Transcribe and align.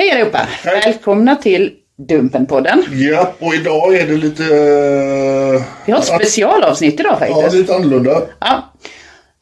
Hej 0.00 0.10
allihopa! 0.10 0.38
Hej. 0.64 0.80
Välkomna 0.84 1.36
till 1.36 1.72
Dumpenpodden. 2.08 2.84
Ja, 2.92 3.32
och 3.38 3.54
idag 3.54 3.94
är 3.96 4.06
det 4.06 4.16
lite... 4.16 4.42
eh, 4.44 5.62
Vi 5.86 5.92
har 5.92 5.98
ett 5.98 6.04
specialavsnitt 6.04 7.00
idag 7.00 7.16
Ja, 7.20 7.26
faktiskt. 7.34 7.54
lite 7.56 7.74
annorlunda. 7.74 8.22
Ja. 8.40 8.72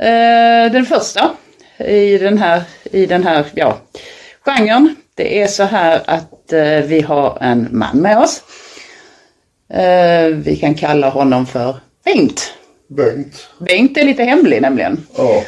Eh, 0.06 0.72
den 0.72 0.86
första 0.86 1.30
i 1.78 2.18
den 2.18 2.38
här, 2.38 2.62
i 2.92 3.06
den 3.06 3.24
här 3.24 3.44
ja, 3.54 3.78
genren. 4.44 4.96
Det 5.14 5.42
är 5.42 5.46
så 5.46 5.62
här 5.62 6.00
att 6.06 6.52
eh, 6.52 6.60
vi 6.86 7.00
har 7.00 7.38
en 7.40 7.68
man 7.70 7.98
med 7.98 8.18
oss. 8.18 8.42
Vi 10.34 10.56
kan 10.60 10.74
kalla 10.74 11.08
honom 11.08 11.46
för 11.46 11.76
Bengt. 12.04 12.52
Bengt. 12.88 13.48
Bengt 13.58 13.98
är 13.98 14.04
lite 14.04 14.24
hemlig 14.24 14.62
nämligen. 14.62 15.06
Ja. 15.16 15.42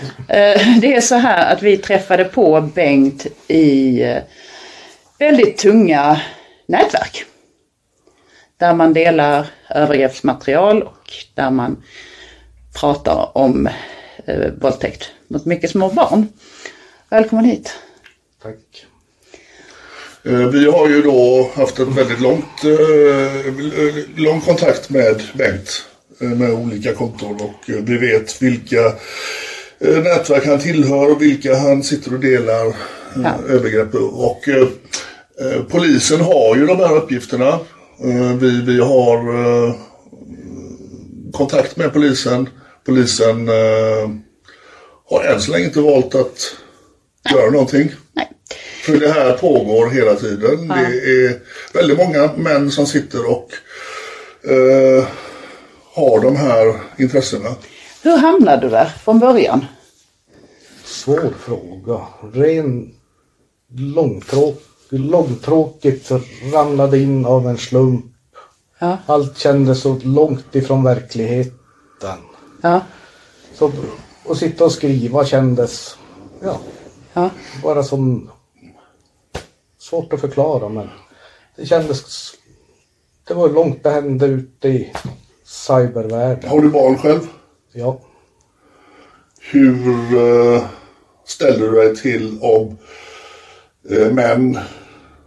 Det 0.80 0.94
är 0.94 1.00
så 1.00 1.14
här 1.14 1.52
att 1.52 1.62
vi 1.62 1.76
träffade 1.76 2.24
på 2.24 2.60
Bengt 2.60 3.26
i 3.48 4.02
väldigt 5.20 5.58
tunga 5.58 6.20
nätverk. 6.66 7.24
Där 8.56 8.74
man 8.74 8.92
delar 8.92 9.46
övergreppsmaterial 9.70 10.82
och 10.82 11.12
där 11.34 11.50
man 11.50 11.82
pratar 12.80 13.38
om 13.38 13.68
eh, 14.26 14.50
våldtäkt 14.60 15.10
mot 15.28 15.44
mycket 15.46 15.70
små 15.70 15.88
barn. 15.88 16.28
Välkommen 17.08 17.44
hit. 17.44 17.72
Tack. 18.42 18.86
Eh, 20.24 20.32
Vi 20.48 20.64
har 20.70 20.88
ju 20.88 21.02
då 21.02 21.50
haft 21.54 21.78
en 21.78 21.94
väldigt 21.94 22.20
långt, 22.20 22.64
eh, 22.64 23.94
lång 24.16 24.40
kontakt 24.40 24.90
med 24.90 25.22
Bengt 25.34 25.84
eh, 26.20 26.28
med 26.28 26.50
olika 26.52 26.94
konton 26.94 27.40
och 27.40 27.64
vi 27.66 27.98
vet 27.98 28.42
vilka 28.42 28.92
nätverk 29.78 30.46
han 30.46 30.58
tillhör 30.58 31.12
och 31.12 31.22
vilka 31.22 31.54
han 31.56 31.82
sitter 31.82 32.14
och 32.14 32.20
delar 32.20 32.76
Ja. 33.24 33.34
övergrepp. 33.48 33.94
Och 33.94 34.48
polisen 35.68 36.20
har 36.20 36.56
ju 36.56 36.66
de 36.66 36.76
här 36.78 36.96
uppgifterna. 36.96 37.48
Eh, 38.04 38.36
Vi, 38.40 38.62
vi 38.62 38.80
har 38.80 39.16
eh, 39.68 39.74
kontakt 41.32 41.76
med 41.76 41.92
polisen. 41.92 42.48
Polisen 42.84 43.48
eh, 43.48 44.10
har 45.10 45.24
än 45.24 45.40
så 45.40 45.52
länge 45.52 45.64
inte 45.64 45.80
valt 45.80 46.14
att 46.14 46.56
göra 47.32 47.50
någonting. 47.50 47.92
Nej. 48.12 48.28
För 48.84 48.96
det 48.96 49.08
här 49.12 49.32
pågår 49.32 49.90
hela 49.90 50.14
tiden. 50.14 50.68
Det 50.68 50.74
är 51.24 51.40
väldigt 51.74 51.98
många 51.98 52.30
män 52.36 52.70
som 52.70 52.86
sitter 52.86 53.30
och 53.30 53.48
eh, 54.50 55.04
har 55.92 56.20
de 56.20 56.36
här 56.36 56.80
intressena. 56.98 57.54
Hur 58.02 58.16
hamnade 58.16 58.62
du 58.62 58.68
där 58.70 58.92
från 59.04 59.18
början? 59.18 59.64
Svår 60.84 61.32
fråga. 61.40 62.06
Ren 62.32 62.94
långtråk, 63.76 64.62
långtråkigt 64.98 66.10
ramlade 66.52 66.98
in 66.98 67.26
av 67.26 67.48
en 67.48 67.58
slump. 67.58 68.04
Ja. 68.78 68.98
Allt 69.06 69.38
kändes 69.38 69.80
så 69.80 69.98
långt 70.02 70.54
ifrån 70.54 70.84
verkligheten. 70.84 72.18
Ja. 72.62 72.80
Så 73.54 73.72
att 74.28 74.38
sitta 74.38 74.64
och 74.64 74.72
skriva 74.72 75.24
kändes 75.24 75.96
ja, 76.42 76.60
Ja. 77.12 77.30
bara 77.62 77.82
som 77.82 78.30
svårt 79.78 80.12
att 80.12 80.20
förklara 80.20 80.68
men 80.68 80.88
det 81.56 81.66
kändes 81.66 82.32
det 83.28 83.34
var 83.34 83.48
långt 83.48 83.82
det 83.82 83.90
hände 83.90 84.26
ute 84.26 84.68
i 84.68 84.92
cybervärlden. 85.44 86.50
Har 86.50 86.60
du 86.60 86.68
barn 86.68 86.98
själv? 86.98 87.20
Ja. 87.72 88.00
Hur 89.40 90.16
eh, 90.16 90.62
ställer 91.24 91.58
du 91.58 91.70
dig 91.70 91.96
till 91.96 92.38
om 92.42 92.78
eh, 93.90 94.12
män 94.12 94.58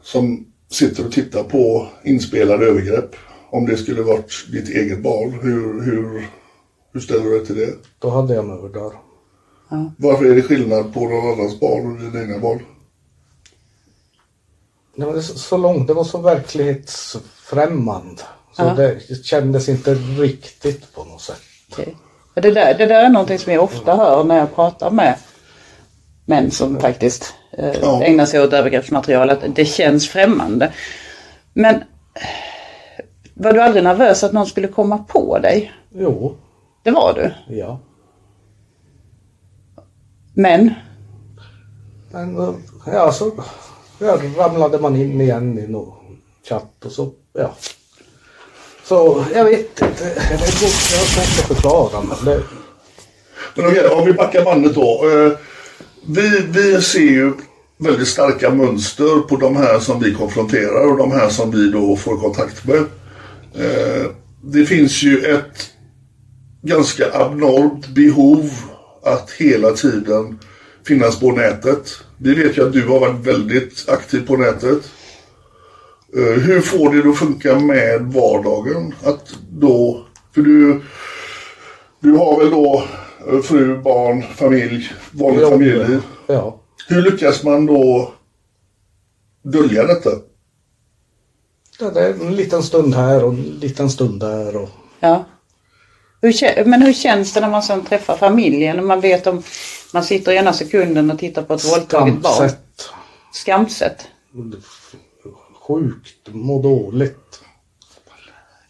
som 0.04 0.46
sitter 0.72 1.06
och 1.06 1.12
tittar 1.12 1.44
på 1.44 1.88
inspelade 2.04 2.66
övergrepp? 2.66 3.16
Om 3.50 3.66
det 3.66 3.78
skulle 3.78 4.02
varit 4.02 4.32
ditt 4.52 4.70
eget 4.70 5.04
barn, 5.04 5.32
hur, 5.42 5.82
hur, 5.82 6.28
hur 6.94 7.00
ställer 7.00 7.24
du 7.24 7.38
dig 7.38 7.46
till 7.46 7.56
det? 7.56 7.74
Då 8.00 8.10
hade 8.10 8.34
jag 8.34 8.46
mördar. 8.46 8.92
Varför 9.98 10.26
är 10.26 10.36
det 10.36 10.42
skillnad 10.42 10.94
på 10.94 11.00
någon 11.00 11.34
annans 11.34 11.60
barn 11.60 11.92
och 11.92 11.98
dina 12.02 12.22
egna 12.22 12.40
barn? 12.40 12.60
Nej, 14.96 15.06
men 15.08 15.14
det 15.16 15.20
är 15.20 15.22
så, 15.22 15.58
långt, 15.58 15.88
det 15.88 15.94
var 15.94 16.04
så 16.04 16.18
verklighetsfrämmande. 16.22 18.22
Så 18.54 18.62
Ja. 18.64 18.74
det 18.74 19.26
kändes 19.26 19.70
inte 19.70 19.94
riktigt 19.96 20.94
på 20.96 21.04
något 21.04 21.22
sätt. 21.22 21.42
För 21.72 21.86
Det, 22.42 22.52
där, 22.52 22.78
det 22.78 22.86
där 22.86 23.06
är 23.06 23.10
någonting 23.10 23.40
som 23.40 23.54
jag 23.54 23.64
ofta 23.64 23.96
hör 23.96 24.24
när 24.24 24.38
jag 24.38 24.56
pratar 24.56 24.92
med 24.92 25.18
män 26.26 26.52
som 26.52 26.80
faktiskt 26.80 27.34
eh, 27.58 27.74
Ja. 27.82 28.04
ägnar 28.04 28.26
sig 28.26 28.42
åt 28.44 28.54
övergreppsmaterial. 28.54 29.30
Att 29.30 29.56
det 29.56 29.66
känns 29.66 30.10
främmande. 30.10 30.74
Men 31.54 31.84
var 33.34 33.54
du 33.54 33.62
aldrig 33.62 33.84
nervös 33.84 34.24
att 34.24 34.34
någon 34.34 34.46
skulle 34.48 34.68
komma 34.68 34.98
på 34.98 35.40
dig? 35.40 35.72
Jo, 35.96 36.38
Det 36.84 36.92
var 36.92 37.14
du. 37.14 37.56
ja. 37.56 37.80
Men 40.34 40.74
Men 42.12 42.38
eh, 42.40 42.54
ja, 42.86 43.12
så 43.12 43.32
ja, 44.00 44.18
ramlade 44.38 44.80
man 44.80 44.96
in 44.96 45.22
igen 45.22 45.60
i 45.60 45.68
någon 45.68 45.94
chatt 46.50 46.86
och 46.86 46.92
så, 46.92 47.12
ja. 47.34 47.54
Så 48.86 49.26
jag 49.36 49.46
vet 49.46 49.60
inte, 49.60 49.86
det, 50.04 50.14
det 50.30 50.36
har 50.38 50.48
svårt 50.48 51.24
att 51.24 51.48
förklara 51.48 52.02
men 52.04 52.26
det, 52.26 52.44
Men 53.56 53.66
okej, 53.68 53.88
om 53.90 54.06
vi 54.06 54.14
backar 54.14 54.46
bandet 54.46 54.76
då. 54.76 55.02
Eh, 55.10 55.38
vi, 56.08 56.46
vi 56.50 56.82
ser 56.82 57.00
ju 57.00 57.34
väldigt 57.78 58.08
starka 58.08 58.50
mönster 58.50 59.28
på 59.28 59.36
de 59.36 59.56
här 59.56 59.80
som 59.80 60.00
vi 60.00 60.14
konfronterar 60.14 60.92
och 60.92 60.98
de 60.98 61.12
här 61.12 61.30
som 61.30 61.52
vi 61.52 61.72
då 61.72 61.96
får 61.96 62.18
kontakt 62.18 62.68
med. 62.68 62.86
Eh, 63.56 64.06
det 64.42 64.66
finns 64.66 65.04
ju 65.04 65.20
ett 65.20 65.70
ganska 66.62 67.14
abnormt 67.14 67.88
behov 67.88 68.52
att 69.04 69.32
hela 69.32 69.72
tiden 69.72 70.40
finnas 70.88 71.20
på 71.20 71.32
nätet. 71.32 71.98
Vi 72.18 72.34
vet 72.34 72.58
ju 72.58 72.68
att 72.68 72.74
du 72.74 72.88
har 72.88 73.00
varit 73.00 73.26
väldigt 73.28 73.90
aktiv 73.90 74.28
på 74.28 74.38
nätet. 74.38 74.92
Eh, 76.16 76.42
hur 76.42 76.62
får 76.62 76.94
det 76.94 77.10
att 77.10 77.18
funka 77.18 77.60
med 77.60 78.02
vardagen? 78.02 78.94
Att 79.04 79.36
då, 79.50 80.06
för 80.36 80.42
du, 80.42 80.82
du 82.00 82.12
har 82.12 82.40
väl 82.40 82.52
då 82.52 82.84
fru, 83.44 83.78
barn, 83.82 84.22
familj, 84.36 84.92
vanligt 85.12 85.50
familjeliv. 85.50 86.02
ja. 86.28 86.60
Hur 86.88 87.02
lyckas 87.02 87.44
man 87.44 87.66
då 87.66 88.14
dölja 89.42 89.84
detta? 89.84 90.10
Ja, 91.80 91.90
det 91.90 92.00
är 92.00 92.14
en 92.14 92.36
liten 92.36 92.64
stund 92.64 92.96
här 92.96 93.24
och 93.24 93.34
en 93.34 93.42
liten 93.42 93.90
stund 93.90 94.20
där 94.20 94.56
och 94.56 94.70
ja. 95.00 95.26
Hur, 96.22 96.66
men 96.66 96.82
hur 96.82 96.94
känns 96.94 97.34
det 97.34 97.42
när 97.42 97.50
man 97.50 97.64
sen 97.64 97.86
träffar 97.86 98.18
familjen? 98.18 98.76
När 98.76 98.84
man 98.84 99.02
vet 99.02 99.28
om 99.28 99.44
man 99.94 100.04
sitter 100.04 100.32
ena 100.32 100.54
sekunden 100.54 101.12
och 101.12 101.20
tittar 101.20 101.44
på 101.44 101.54
ett 101.54 101.72
våldtaget 101.72 102.22
barn. 102.22 102.34
Skamset. 102.34 102.90
Skamset. 103.34 104.08
Sjukt. 105.68 106.28
Må 106.28 106.62
dåligt. 106.62 107.42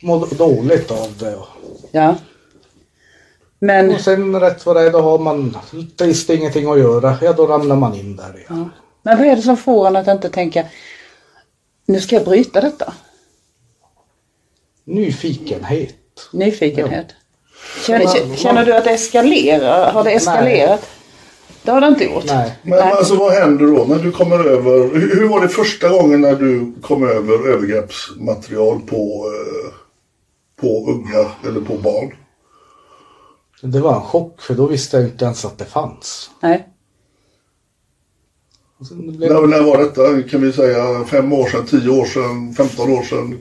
Må 0.01 0.25
dåligt 0.25 0.91
av 0.91 1.17
det. 1.19 1.37
Ja. 1.91 2.15
Men, 3.63 3.91
Och 3.95 4.01
sen 4.01 4.39
rätt 4.39 4.65
vad 4.65 4.75
det 4.75 4.81
är 4.81 4.91
då 4.91 5.01
har 5.01 5.19
man 5.19 5.57
trist 5.97 6.29
ingenting 6.29 6.71
att 6.71 6.79
göra. 6.79 7.17
Ja 7.21 7.33
då 7.33 7.47
ramlar 7.47 7.75
man 7.75 7.95
in 7.95 8.15
där 8.15 8.37
igen. 8.37 8.69
men 9.03 9.17
vad 9.17 9.27
är 9.27 9.35
det 9.35 9.41
som 9.41 9.57
får 9.57 9.87
en 9.87 9.95
att 9.95 10.07
inte 10.07 10.29
tänka 10.29 10.65
nu 11.85 12.01
ska 12.01 12.15
jag 12.15 12.25
bryta 12.25 12.61
detta? 12.61 12.93
Nyfikenhet. 14.83 15.95
Nyfikenhet. 16.33 17.07
Känner, 17.85 18.05
kä- 18.05 18.35
känner 18.35 18.65
du 18.65 18.75
att 18.75 18.83
det 18.83 18.89
eskalerar? 18.91 19.91
Har 19.93 20.03
det 20.03 20.11
eskalerat? 20.11 20.89
Det 21.63 21.71
har 21.71 21.81
det 21.81 21.87
inte 21.87 22.03
gjort. 22.03 22.25
Nej. 22.25 22.51
Men 22.63 22.79
alltså 22.79 23.15
vad 23.15 23.31
händer 23.33 23.65
då 23.65 23.85
när 23.85 23.99
du 24.03 24.11
kommer 24.11 24.45
över? 24.45 24.99
Hur, 24.99 25.15
hur 25.15 25.27
var 25.27 25.41
det 25.41 25.49
första 25.49 25.89
gången 25.89 26.21
när 26.21 26.35
du 26.35 26.73
kom 26.81 27.03
över 27.09 27.49
övergreppsmaterial 27.49 28.79
på, 28.81 29.25
eh, 29.33 29.73
på 30.61 30.91
unga 30.91 31.31
eller 31.49 31.61
på 31.61 31.77
barn? 31.77 32.13
Det 33.63 33.79
var 33.79 33.95
en 33.95 34.01
chock 34.01 34.41
för 34.41 34.55
då 34.55 34.67
visste 34.67 34.97
jag 34.97 35.05
inte 35.05 35.25
ens 35.25 35.45
att 35.45 35.57
det 35.57 35.65
fanns. 35.65 36.29
Nej. 36.41 36.69
Blev 38.91 39.33
När, 39.33 39.47
när 39.47 39.63
var 39.63 39.77
detta? 39.77 40.29
Kan 40.29 40.41
vi 40.41 40.53
säga 40.53 41.05
fem 41.05 41.33
år 41.33 41.45
sedan, 41.47 41.65
tio 41.65 41.89
år 41.89 42.05
sedan, 42.05 42.53
15 42.53 42.91
år 42.91 43.03
sedan? 43.03 43.39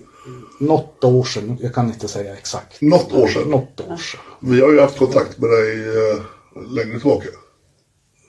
något 0.60 1.04
år 1.04 1.24
sedan. 1.24 1.58
Jag 1.60 1.74
kan 1.74 1.86
inte 1.88 2.08
säga 2.08 2.34
exakt. 2.36 2.80
Något 2.80 3.12
år 3.12 3.26
sedan. 3.26 3.50
Något 3.50 3.80
år 3.80 3.96
sedan. 3.96 4.20
Vi 4.40 4.60
har 4.60 4.72
ju 4.72 4.80
haft 4.80 4.98
kontakt 4.98 5.38
med 5.38 5.50
dig 5.50 5.88
eh, 5.88 6.22
längre 6.74 6.98
tillbaka. 6.98 7.28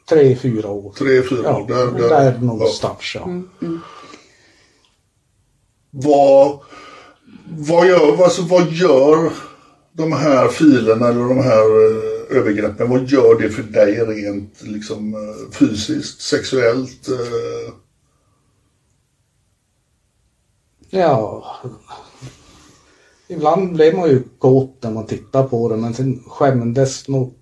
Tre, 0.10 0.36
fyra 0.36 0.69
år. 0.69 0.94
Tre, 0.98 1.22
fyra 1.22 1.42
Ja, 1.44 1.57
år. 1.62 1.68
Där, 1.68 1.86
där, 1.86 2.10
där, 2.10 2.40
någonstans 2.40 3.16
ja. 3.16 3.28
Vad, 5.90 6.60
vad, 7.57 7.88
gör, 7.88 8.24
alltså, 8.24 8.42
vad 8.42 8.72
gör 8.72 9.31
de 9.94 10.12
här 10.12 10.48
filerna 10.48 11.07
eller 11.07 11.24
de 11.24 11.38
här 11.38 11.66
eh, 11.86 12.38
övergreppen, 12.38 12.90
vad 12.90 13.04
gör 13.10 13.42
det 13.42 13.50
för 13.50 13.63
dig 13.63 14.06
rent 14.06 14.62
liksom, 14.62 15.13
eh, 15.13 15.51
fysiskt, 15.51 16.22
sexuellt? 16.22 17.07
Eh, 17.07 17.74
Ja. 20.94 21.45
Ibland 23.28 23.74
blev 23.74 23.95
man 23.95 24.10
ju 24.10 24.24
kåt 24.40 24.78
när 24.81 24.92
man 24.92 25.06
tittar 25.06 25.44
på 25.44 25.69
det 25.69 25.78
men 25.78 25.94
sen 25.94 26.24
skämdes 26.28 27.07
nog 27.07 27.34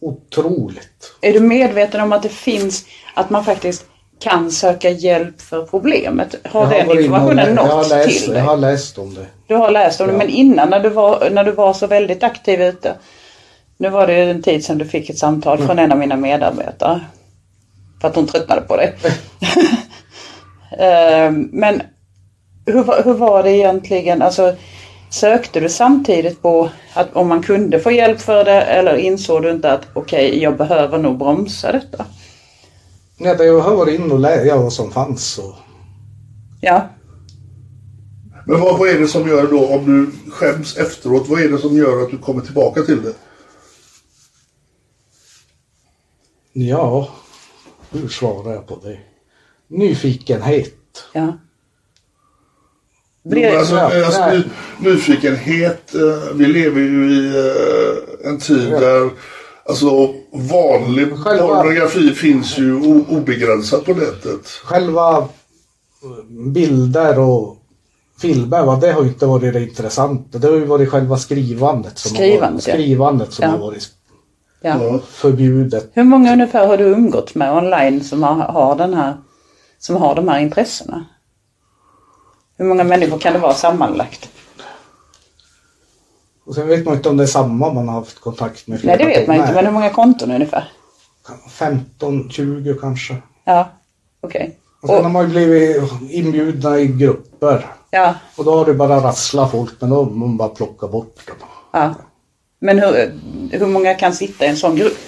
otroligt. 0.00 1.14
Är 1.20 1.32
du 1.32 1.40
medveten 1.40 2.00
om 2.00 2.12
att 2.12 2.22
det 2.22 2.28
finns, 2.28 2.86
att 3.14 3.30
man 3.30 3.44
faktiskt 3.44 3.86
kan 4.20 4.50
söka 4.50 4.90
hjälp 4.90 5.40
för 5.40 5.62
problemet? 5.62 6.34
Har 6.44 6.74
Jag 6.74 6.86
den 6.88 6.98
informationen 7.04 7.36
lä- 7.36 7.52
jag 7.54 7.62
har 7.62 7.76
nått 7.76 7.88
läst, 7.90 8.24
till 8.24 8.34
Jag 8.34 8.42
har 8.44 8.56
dig? 8.56 8.70
läst 8.72 8.98
om 8.98 9.14
det. 9.14 9.26
Du 9.46 9.54
har 9.54 9.70
läst 9.70 10.00
om 10.00 10.06
det, 10.06 10.12
Ja. 10.12 10.18
men 10.18 10.28
innan 10.28 10.70
när 10.70 10.80
du, 10.80 10.88
var, 10.88 11.30
när 11.30 11.44
du 11.44 11.52
var 11.52 11.72
så 11.72 11.86
väldigt 11.86 12.22
aktiv 12.22 12.62
ute. 12.62 12.94
Nu 13.76 13.88
var 13.88 14.06
det 14.06 14.24
ju 14.24 14.30
en 14.30 14.42
tid 14.42 14.64
sedan 14.64 14.78
du 14.78 14.84
fick 14.84 15.10
ett 15.10 15.18
samtal 15.18 15.58
från 15.58 15.78
en 15.78 15.92
av 15.92 15.98
mina 15.98 16.16
medarbetare. 16.16 17.00
För 18.00 18.08
att 18.08 18.14
hon 18.16 18.26
tröttnade 18.26 18.60
på 18.60 18.76
dig. 18.76 18.94
Ehm, 20.78 21.48
men 21.52 21.82
hur, 22.66 23.04
hur 23.04 23.14
var 23.14 23.42
det 23.42 23.50
egentligen? 23.50 24.22
Alltså, 24.22 24.54
sökte 25.10 25.60
du 25.60 25.68
samtidigt 25.68 26.42
på 26.42 26.70
att 26.94 27.16
om 27.16 27.28
man 27.28 27.42
kunde 27.42 27.80
få 27.80 27.90
hjälp 27.90 28.20
för 28.20 28.44
det 28.44 28.60
eller 28.62 28.96
insåg 28.96 29.42
du 29.42 29.50
inte 29.50 29.72
att 29.72 29.86
okej, 29.94 30.42
jag 30.42 30.56
behöver 30.56 30.98
nog 30.98 31.18
bromsa 31.18 31.72
detta? 31.72 32.04
Det 33.20 33.44
jag 33.44 33.76
varit 33.76 34.00
inne 34.00 34.14
och 34.14 34.20
läst 34.20 34.46
ja, 34.46 34.62
vad 34.62 34.72
som 34.72 34.90
fanns. 34.90 35.38
Och, 35.38 35.54
Ja, 36.62 36.88
men 38.46 38.60
vad, 38.60 38.78
vad 38.78 38.88
är 38.88 38.98
det 38.98 39.08
som 39.08 39.28
gör 39.28 39.46
då, 39.46 39.66
om 39.66 39.86
du 39.86 40.30
skäms 40.30 40.76
efteråt, 40.76 41.28
vad 41.28 41.40
är 41.40 41.48
det 41.48 41.58
som 41.58 41.76
gör 41.76 42.02
att 42.02 42.10
du 42.10 42.18
kommer 42.18 42.42
tillbaka 42.42 42.82
till 42.82 43.02
det? 43.02 43.14
ja, 46.52 47.08
hur 47.90 48.08
svarar 48.08 48.52
jag 48.54 48.66
på 48.66 48.80
det? 48.82 48.98
Nyfikenhet. 49.68 50.74
ja. 51.12 51.38
Men 53.22 53.58
alltså, 53.58 53.74
ja, 53.74 54.04
alltså, 54.06 54.20
nej. 54.20 54.42
ny, 54.78 54.90
nyfikenhet, 54.90 55.94
eh, 55.94 56.34
vi 56.34 56.46
lever 56.46 56.80
ju 56.80 57.12
i 57.12 57.28
eh, 57.28 58.28
en 58.30 58.38
tid 58.38 58.68
Ja. 58.72 58.80
där 58.80 59.10
alltså, 59.70 60.14
vanlig 60.32 61.16
Själva- 61.16 61.46
pornografi 61.46 62.10
finns 62.14 62.58
ju 62.58 62.74
obegränsat 63.08 63.84
på 63.84 63.94
nätet. 63.94 64.46
Själva 64.64 65.16
eh, 65.18 66.24
bilder 66.52 67.18
och 67.18 67.56
filmer, 68.20 68.64
va, 68.64 68.76
det 68.76 68.92
har 68.92 69.02
ju 69.02 69.08
inte 69.08 69.26
varit 69.26 69.52
det 69.52 69.62
intressanta. 69.62 70.38
Det 70.38 70.46
har 70.48 70.54
ju 70.54 70.64
varit 70.64 70.88
själva 70.90 71.16
skrivandet 71.18 71.98
som, 71.98 72.10
har, 72.10 72.16
Skrivandet, 72.16 72.52
varit, 72.66 72.66
ja. 72.68 72.72
skrivandet 72.74 73.32
som 73.32 73.44
Ja. 73.44 73.50
har 73.50 73.58
varit 73.58 73.88
ja. 74.60 74.98
Förbjudet. 75.10 75.90
Hur 75.94 76.04
många 76.04 76.32
ungefär 76.32 76.66
har 76.66 76.76
du 76.76 76.84
umgåtts 76.84 77.34
med 77.34 77.52
online 77.56 78.04
som 78.04 78.22
har, 78.22 78.34
har 78.34 78.76
den 78.76 78.94
här, 78.94 79.16
som 79.78 79.96
har 79.96 80.14
de 80.14 80.28
här 80.28 80.40
intressena? 80.40 81.04
Hur 82.58 82.64
många 82.64 82.84
människor 82.84 83.18
kan 83.18 83.32
det 83.32 83.38
vara 83.38 83.54
sammanlagt? 83.54 84.28
Och 86.44 86.54
sen 86.54 86.68
vet 86.68 86.84
man 86.84 86.94
inte 86.94 87.08
om 87.08 87.16
det 87.16 87.24
är 87.24 87.26
samma 87.26 87.72
man 87.72 87.88
har 87.88 87.94
haft 87.94 88.20
kontakt 88.20 88.66
med. 88.66 88.84
Nej, 88.84 88.96
det 88.98 89.06
vet 89.06 89.26
man 89.28 89.36
inte, 89.36 89.52
men 89.52 89.64
hur 89.66 89.72
många 89.72 89.90
konton 89.90 90.30
ungefär? 90.30 90.68
15, 91.50 92.30
20 92.30 92.74
kanske. 92.80 93.16
Ja, 93.44 93.68
okej. 94.20 94.56
Och 94.82 94.88
sen 94.88 94.96
har 94.98 95.04
Och, 95.04 95.10
man 95.10 95.22
ju 95.24 95.28
blivit 95.30 95.82
inbjudna 96.10 96.78
i 96.78 96.86
grupper. 96.86 97.66
Ja, 97.90 98.14
Och 98.36 98.44
då 98.44 98.54
har 98.58 98.64
det 98.66 98.74
bara 98.74 98.96
rasslat 99.00 99.50
folk, 99.50 99.70
men 99.80 99.90
då 99.90 99.96
har 100.04 100.10
man 100.10 100.36
bara 100.36 100.48
plockat 100.48 100.90
bort 100.92 101.26
dem. 101.26 101.36
ja. 101.72 101.94
Men 102.62 102.78
hur, 102.78 103.12
hur 103.52 103.66
många 103.66 103.94
kan 103.94 104.12
sitta 104.12 104.44
i 104.44 104.48
en 104.48 104.56
sån 104.56 104.76
grupp? 104.76 104.98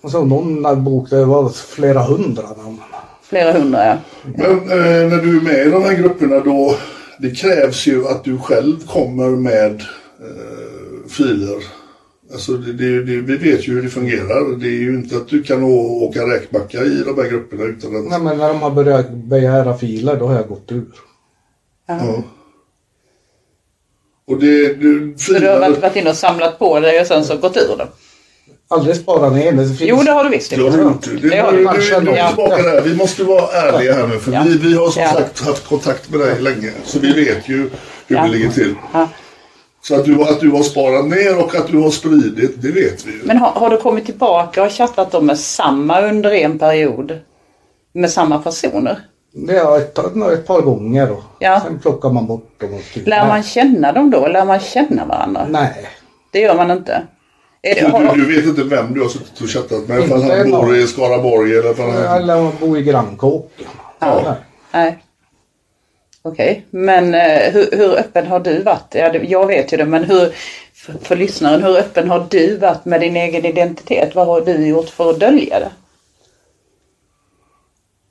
Och 0.00 0.10
så 0.10 0.24
någon 0.24 0.84
bok, 0.84 1.10
det 1.10 1.24
var 1.24 1.48
flera 1.48 2.02
hundra 2.02 2.42
namn. 2.42 2.80
Flera 3.22 3.52
hundra, 3.52 3.86
ja. 3.86 3.96
Men 4.22 4.50
eh, 4.50 5.08
när 5.10 5.22
du 5.22 5.36
är 5.36 5.40
med 5.40 5.66
i 5.66 5.70
de 5.70 5.82
här 5.82 5.92
grupperna 5.94 6.40
då, 6.40 6.74
det 7.18 7.30
krävs 7.30 7.86
ju 7.86 8.08
att 8.08 8.24
du 8.24 8.38
själv 8.38 8.86
kommer 8.86 9.30
med 9.30 9.80
eh, 10.20 11.08
filer. 11.08 11.62
Alltså 12.32 12.52
det, 12.52 12.72
det, 12.72 13.02
det, 13.02 13.20
vi 13.20 13.36
vet 13.36 13.68
ju 13.68 13.74
hur 13.74 13.82
det 13.82 13.88
fungerar. 13.88 14.58
Det 14.58 14.66
är 14.66 14.80
ju 14.80 14.94
inte 14.94 15.16
att 15.16 15.28
du 15.28 15.42
kan 15.42 15.64
å, 15.64 16.04
åka 16.04 16.20
räkmacka 16.20 16.78
i 16.82 17.02
de 17.06 17.22
här 17.22 17.30
grupperna 17.30 17.64
utan 17.64 17.96
att... 17.96 18.04
Nej, 18.04 18.20
men 18.20 18.38
när 18.38 18.48
de 18.48 18.62
har 18.62 18.70
börjat 18.70 19.10
begära 19.10 19.78
filer, 19.78 20.16
då 20.16 20.26
har 20.26 20.34
jag 20.34 20.48
gått 20.48 20.72
ur. 20.72 20.94
Ja. 21.86 22.22
Och 24.26 24.40
det... 24.40 24.74
du, 24.74 25.14
Så 25.18 25.32
du 25.32 25.48
har 25.48 25.60
varit, 25.60 25.76
filer, 25.76 25.96
inne 25.96 26.10
och 26.10 26.16
samlat 26.16 26.58
på 26.58 26.80
dig 26.80 27.00
och 27.00 27.06
sen 27.06 27.24
så 27.24 27.36
gått 27.36 27.56
ur 27.56 27.76
det? 27.76 27.88
Aldrig 28.68 28.96
spara 28.96 29.30
ner 29.30 29.52
det. 29.52 29.58
det 29.62 29.66
finns... 29.74 29.80
Jo, 29.80 29.96
det 30.02 30.10
har 30.12 30.24
du 30.24 30.30
visst 30.30 30.50
det 30.50 30.56
har 30.56 30.70
du 30.70 30.82
gjort. 30.82 31.02
Det, 31.22 31.28
Det 31.28 31.36
har 31.38 31.52
du, 31.52 31.64
kanske 31.64 31.90
du, 31.90 31.96
ändå. 31.96 32.12
tillbaka 32.28 32.62
där. 32.62 32.80
Vi 32.82 32.94
måste 32.96 33.24
vara 33.24 33.52
ärliga 33.52 33.94
här 33.94 34.06
nu 34.06 34.18
för 34.18 34.32
Ja. 34.32 34.42
vi, 34.46 34.58
vi 34.58 34.74
har 34.76 34.90
som 34.90 35.02
Ja. 35.02 35.12
sagt 35.12 35.40
haft 35.46 35.66
kontakt 35.68 36.10
med 36.10 36.20
dig 36.20 36.40
länge. 36.40 36.70
Så 36.84 36.98
vi 36.98 37.12
vet 37.24 37.48
ju 37.48 37.56
hur 38.06 38.16
Ja. 38.16 38.22
det 38.22 38.28
ligger 38.28 38.48
till. 38.50 38.74
Ja. 38.92 39.08
Så 39.82 39.94
att 39.94 40.04
du, 40.04 40.22
att 40.22 40.40
du 40.40 40.50
har 40.50 40.62
sparat 40.62 41.06
ner 41.06 41.38
och 41.44 41.54
att 41.54 41.68
du 41.68 41.78
har 41.78 41.90
spridit, 41.90 42.62
det 42.62 42.68
vet 42.72 43.06
vi 43.06 43.12
ju. 43.12 43.20
Men 43.24 43.36
har, 43.36 43.50
har 43.50 43.70
du 43.70 43.76
kommit 43.76 44.06
tillbaka 44.06 44.62
och 44.64 44.72
chattat 44.72 45.12
då 45.12 45.20
med 45.20 45.38
samma 45.38 46.00
under 46.02 46.30
en 46.30 46.58
period? 46.58 47.18
Med 47.94 48.10
samma 48.10 48.38
personer? 48.38 48.98
Det 49.32 49.58
har 49.58 49.78
ett, 49.78 49.98
ett 50.32 50.46
par 50.46 50.60
gånger 50.60 51.10
och 51.12 51.22
Ja. 51.38 51.60
sen 51.64 51.78
plockar 51.78 52.08
man 52.10 52.26
bort 52.26 52.60
dem. 52.60 52.74
Och. 52.74 52.80
Lär 53.08 53.26
man 53.28 53.42
känna 53.42 53.92
dem 53.92 54.10
då? 54.10 54.26
Lär 54.28 54.44
man 54.44 54.60
känna 54.60 55.06
varandra? 55.06 55.46
Nej. 55.50 55.88
Det 56.32 56.40
gör 56.40 56.54
man 56.54 56.70
inte. 56.70 57.02
Det, 57.60 58.14
Du, 58.14 58.22
du, 58.22 58.36
vet 58.36 58.46
inte 58.46 58.62
vem 58.62 58.94
du 58.94 59.02
har 59.02 59.08
suttit 59.08 59.40
och 59.40 59.48
chattat 59.48 59.88
med? 59.88 60.04
Ifall 60.04 60.22
han 60.22 60.50
bor 60.50 60.62
någon. 60.62 60.76
i 60.76 60.86
Skaraborg 60.86 61.58
eller 61.58 61.70
ifall 61.70 61.90
han... 61.90 62.22
Eller 62.22 62.52
bor 62.60 62.78
i 62.78 62.82
grannkåken. 62.82 63.66
Ja. 63.98 64.22
Nej. 64.24 64.34
nej. 64.72 65.02
Okej, 66.22 66.66
men 66.70 67.14
eh, 67.14 67.52
hur, 67.52 67.76
hur 67.76 67.98
öppen 67.98 68.26
har 68.26 68.40
du 68.40 68.62
varit? 68.62 68.94
Ja, 68.94 69.12
det, 69.12 69.18
jag 69.18 69.46
vet 69.46 69.72
ju 69.72 69.76
det, 69.76 69.84
men 69.84 70.04
hur, 70.04 70.32
för, 70.74 70.92
för 70.92 71.16
lyssnaren, 71.16 71.62
hur 71.62 71.76
öppen 71.76 72.10
har 72.10 72.26
du 72.30 72.56
varit 72.56 72.84
med 72.84 73.00
din 73.00 73.16
egen 73.16 73.44
identitet? 73.44 74.14
Vad 74.14 74.26
har 74.26 74.40
du 74.40 74.66
gjort 74.66 74.88
för 74.88 75.10
att 75.10 75.20
dölja 75.20 75.60
det? 75.60 75.70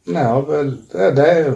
Nej, 0.05 0.41
väl, 0.47 0.77
det, 0.91 1.11
det 1.11 1.31
är... 1.31 1.53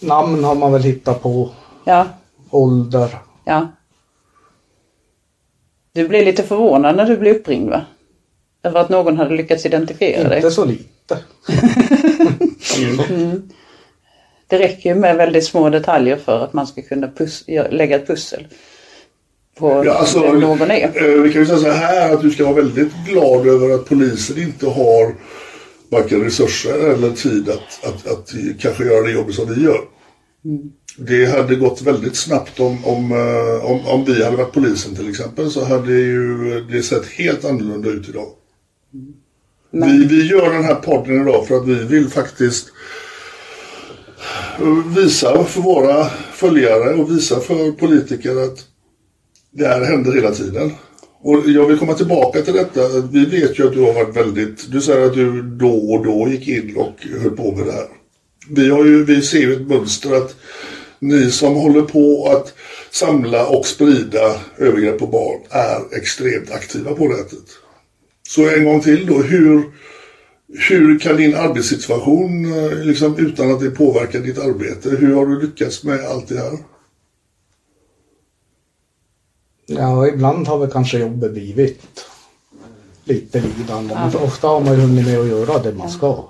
Namn 0.00 0.44
har 0.44 0.54
man 0.54 0.72
väl 0.72 0.82
hittat 0.82 1.22
på. 1.22 1.50
Ja, 1.84 2.06
Ålder. 2.50 3.18
ja. 3.44 3.68
Du 5.94 6.08
blev 6.08 6.24
lite 6.24 6.42
förvånad 6.42 6.96
när 6.96 7.06
du 7.06 7.16
blev 7.16 7.36
uppringd 7.36 7.70
va? 7.70 7.84
Över 8.64 8.80
att 8.80 8.88
någon 8.88 9.16
hade 9.16 9.36
lyckats 9.36 9.66
identifiera 9.66 10.28
dig. 10.28 10.36
Inte 10.38 10.50
så 10.50 10.64
lite. 10.64 11.16
Det 14.46 14.58
räcker 14.58 14.90
ju 14.90 14.94
med 15.00 15.16
väldigt 15.16 15.44
små 15.44 15.70
detaljer 15.70 16.16
för 16.16 16.44
att 16.44 16.52
man 16.52 16.66
ska 16.66 16.82
kunna 16.82 17.10
lägga 17.70 17.96
ett 17.96 18.06
pussel. 18.06 18.46
på 19.58 19.82
Ja, 19.86 19.94
alltså, 19.94 20.20
vem 20.20 20.40
någon 20.40 20.70
är. 20.70 21.14
eh, 21.16 21.22
Vi 21.22 21.32
kan 21.32 21.42
ju 21.42 21.46
säga 21.46 21.58
så 21.58 21.70
här 21.70 22.14
att 22.14 22.22
du 22.22 22.30
ska 22.30 22.44
vara 22.44 22.54
väldigt 22.54 22.92
glad 23.08 23.46
över 23.46 23.74
att 23.74 23.88
polisen 23.88 24.38
inte 24.42 24.66
har 24.66 25.14
varken 25.90 26.24
resurser 26.24 26.90
eller 26.94 27.10
tid 27.10 27.48
att, 27.48 27.84
att, 27.88 28.06
att 28.06 28.34
kanske 28.58 28.84
göra 28.84 29.02
det 29.06 29.12
jobbet 29.12 29.34
som 29.34 29.54
vi 29.54 29.62
gör. 29.64 29.78
Det 30.96 31.26
hade 31.26 31.54
gått 31.54 31.82
väldigt 31.82 32.16
snabbt 32.16 32.60
om, 32.60 32.84
om, 32.84 33.12
eh, 33.12 33.64
om, 33.64 33.86
om 33.86 34.04
vi 34.04 34.24
hade 34.24 34.36
varit 34.36 34.52
polisen 34.52 34.94
till 34.94 35.10
exempel 35.10 35.50
så 35.50 35.64
hade 35.64 35.92
ju 35.92 36.60
det 36.70 36.82
sett 36.82 37.06
helt 37.06 37.44
annorlunda 37.44 37.88
ut 37.88 38.08
idag. 38.08 38.28
Vi, 39.70 40.06
vi 40.06 40.26
gör 40.26 40.52
den 40.52 40.64
här 40.64 40.74
podden 40.74 41.22
idag 41.22 41.46
för 41.46 41.56
att 41.56 41.68
vi 41.68 41.74
vill 41.74 42.08
faktiskt 42.08 42.72
eh, 44.60 44.94
visa 44.96 45.44
för 45.44 45.60
våra 45.60 46.04
följare 46.32 46.94
och 46.94 47.10
visa 47.10 47.40
för 47.40 47.72
politiker 47.72 48.36
att 48.36 48.58
det 49.50 49.66
här 49.66 49.84
händer 49.84 50.12
hela 50.12 50.30
tiden. 50.30 50.72
Och 51.20 51.42
jag 51.46 51.66
vill 51.66 51.78
komma 51.78 51.94
tillbaka 51.94 52.42
till 52.42 52.54
detta. 52.54 52.80
Vi 53.12 53.24
vet 53.24 53.58
ju 53.58 53.66
att 53.66 53.72
du 53.72 53.80
har 53.80 53.92
varit 53.92 54.16
väldigt... 54.16 54.72
Du 54.72 54.80
säger 54.80 55.06
att 55.06 55.14
du 55.14 55.42
då 55.42 55.92
och 55.92 56.04
då 56.04 56.28
gick 56.28 56.48
in 56.48 56.76
och 56.76 57.06
höll 57.22 57.36
på 57.36 57.56
med 57.56 57.66
det 57.66 57.72
här. 57.72 57.86
Vi, 58.48 58.70
har 58.70 58.84
ju, 58.84 59.04
vi 59.04 59.22
ser 59.22 59.38
ju 59.38 59.52
ett 59.52 59.68
mönster 59.68 60.16
att 60.16 60.36
ni 61.02 61.30
som 61.30 61.54
håller 61.54 61.82
på 61.82 62.28
att 62.32 62.54
samla 62.90 63.46
och 63.46 63.66
sprida 63.66 64.40
övergrepp 64.58 64.98
på 64.98 65.06
barn 65.06 65.40
är 65.50 65.96
extremt 65.96 66.50
aktiva 66.50 66.94
på 66.94 67.08
nätet. 67.08 67.44
Så 68.28 68.48
en 68.48 68.64
gång 68.64 68.80
till 68.80 69.06
då, 69.06 69.22
hur, 69.22 69.72
hur 70.68 70.98
kan 70.98 71.16
din 71.16 71.36
arbetssituation, 71.36 72.52
eh, 72.52 72.78
liksom, 72.78 73.18
utan 73.18 73.52
att 73.52 73.60
det 73.60 73.70
påverkar 73.70 74.18
ditt 74.18 74.38
arbete, 74.38 74.90
hur 74.90 75.14
har 75.14 75.26
du 75.26 75.40
lyckats 75.40 75.84
med 75.84 76.04
allt 76.04 76.28
det 76.28 76.38
här? 76.38 76.58
Ja, 79.66 80.08
ibland 80.08 80.48
har 80.48 80.58
väl 80.58 80.70
kanske 80.70 80.98
jobbet 80.98 81.32
blivit 81.32 82.04
lite 83.04 83.40
lidande. 83.40 83.94
Men 83.94 84.16
ofta 84.16 84.48
har 84.48 84.60
man 84.60 84.74
ju 84.74 84.80
hunnit 84.80 85.06
med 85.06 85.20
att 85.20 85.26
göra 85.26 85.58
det 85.58 85.72
man 85.72 85.90
ska. 85.90 86.24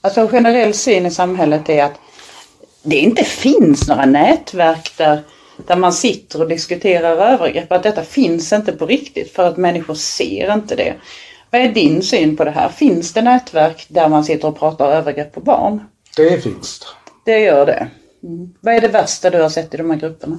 Alltså 0.00 0.20
en 0.20 0.28
generell 0.28 0.74
syn 0.74 1.06
i 1.06 1.10
samhället 1.10 1.68
är 1.68 1.84
att 1.84 1.94
det 2.84 2.96
inte 2.96 3.24
finns 3.24 3.88
några 3.88 4.06
nätverk 4.06 4.92
där, 4.96 5.22
där 5.66 5.76
man 5.76 5.92
sitter 5.92 6.40
och 6.40 6.48
diskuterar 6.48 7.16
övergrepp. 7.16 7.72
Att 7.72 7.82
detta 7.82 8.02
finns 8.02 8.52
inte 8.52 8.72
på 8.72 8.86
riktigt 8.86 9.32
för 9.32 9.48
att 9.48 9.56
människor 9.56 9.94
ser 9.94 10.52
inte 10.52 10.76
det. 10.76 10.94
Vad 11.50 11.60
är 11.60 11.68
din 11.72 12.02
syn 12.02 12.36
på 12.36 12.44
det 12.44 12.50
här? 12.50 12.68
Finns 12.68 13.12
det 13.12 13.22
nätverk 13.22 13.86
där 13.88 14.08
man 14.08 14.24
sitter 14.24 14.48
och 14.48 14.58
pratar 14.58 14.90
övergrepp 14.92 15.32
på 15.32 15.40
barn? 15.40 15.80
Det 16.16 16.42
finns 16.42 16.78
det. 16.80 17.32
Det 17.32 17.38
gör 17.40 17.66
det. 17.66 17.88
Mm. 18.22 18.54
Vad 18.60 18.74
är 18.74 18.80
det 18.80 18.88
värsta 18.88 19.30
du 19.30 19.42
har 19.42 19.48
sett 19.48 19.74
i 19.74 19.76
de 19.76 19.90
här 19.90 19.98
grupperna? 19.98 20.38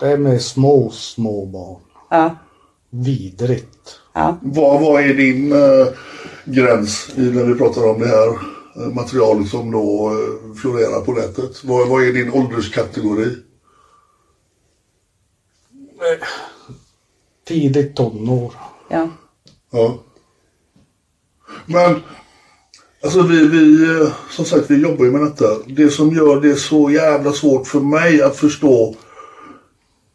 Det 0.00 0.06
är 0.06 0.16
med 0.16 0.42
små, 0.42 0.90
små 0.90 1.46
barn. 1.46 1.80
Ja, 2.10 2.36
Vidrigt. 2.90 4.00
ja. 4.12 4.38
Vad, 4.42 4.80
vad 4.80 5.02
är 5.02 5.14
din 5.14 5.52
eh, 5.52 5.86
gräns 6.44 7.08
i, 7.16 7.20
när 7.20 7.44
vi 7.44 7.54
pratar 7.54 7.88
om 7.90 8.00
det 8.00 8.08
här 8.08 8.38
eh, 8.76 8.94
materialet 8.94 9.48
som 9.48 9.70
då 9.70 10.10
eh, 10.10 10.54
florerar 10.54 11.00
på 11.00 11.12
nätet? 11.12 11.64
Vad, 11.64 11.88
vad 11.88 12.02
är 12.02 12.12
din 12.12 12.32
ålderskategori? 12.32 13.36
Tidigt 17.44 17.96
tonår. 17.96 18.54
ja. 18.88 19.08
Ja. 19.70 19.98
Men 21.66 22.02
alltså 23.04 23.22
vi, 23.22 23.48
vi, 23.48 23.84
eh, 24.00 24.12
som 24.30 24.44
sagt 24.44 24.70
vi 24.70 24.82
jobbar 24.82 25.04
ju 25.04 25.10
med 25.10 25.20
detta. 25.20 25.44
Det 25.66 25.90
som 25.90 26.10
gör 26.10 26.40
det 26.40 26.56
så 26.56 26.90
jävla 26.90 27.32
svårt 27.32 27.66
för 27.66 27.80
mig 27.80 28.22
att 28.22 28.36
förstå 28.36 28.96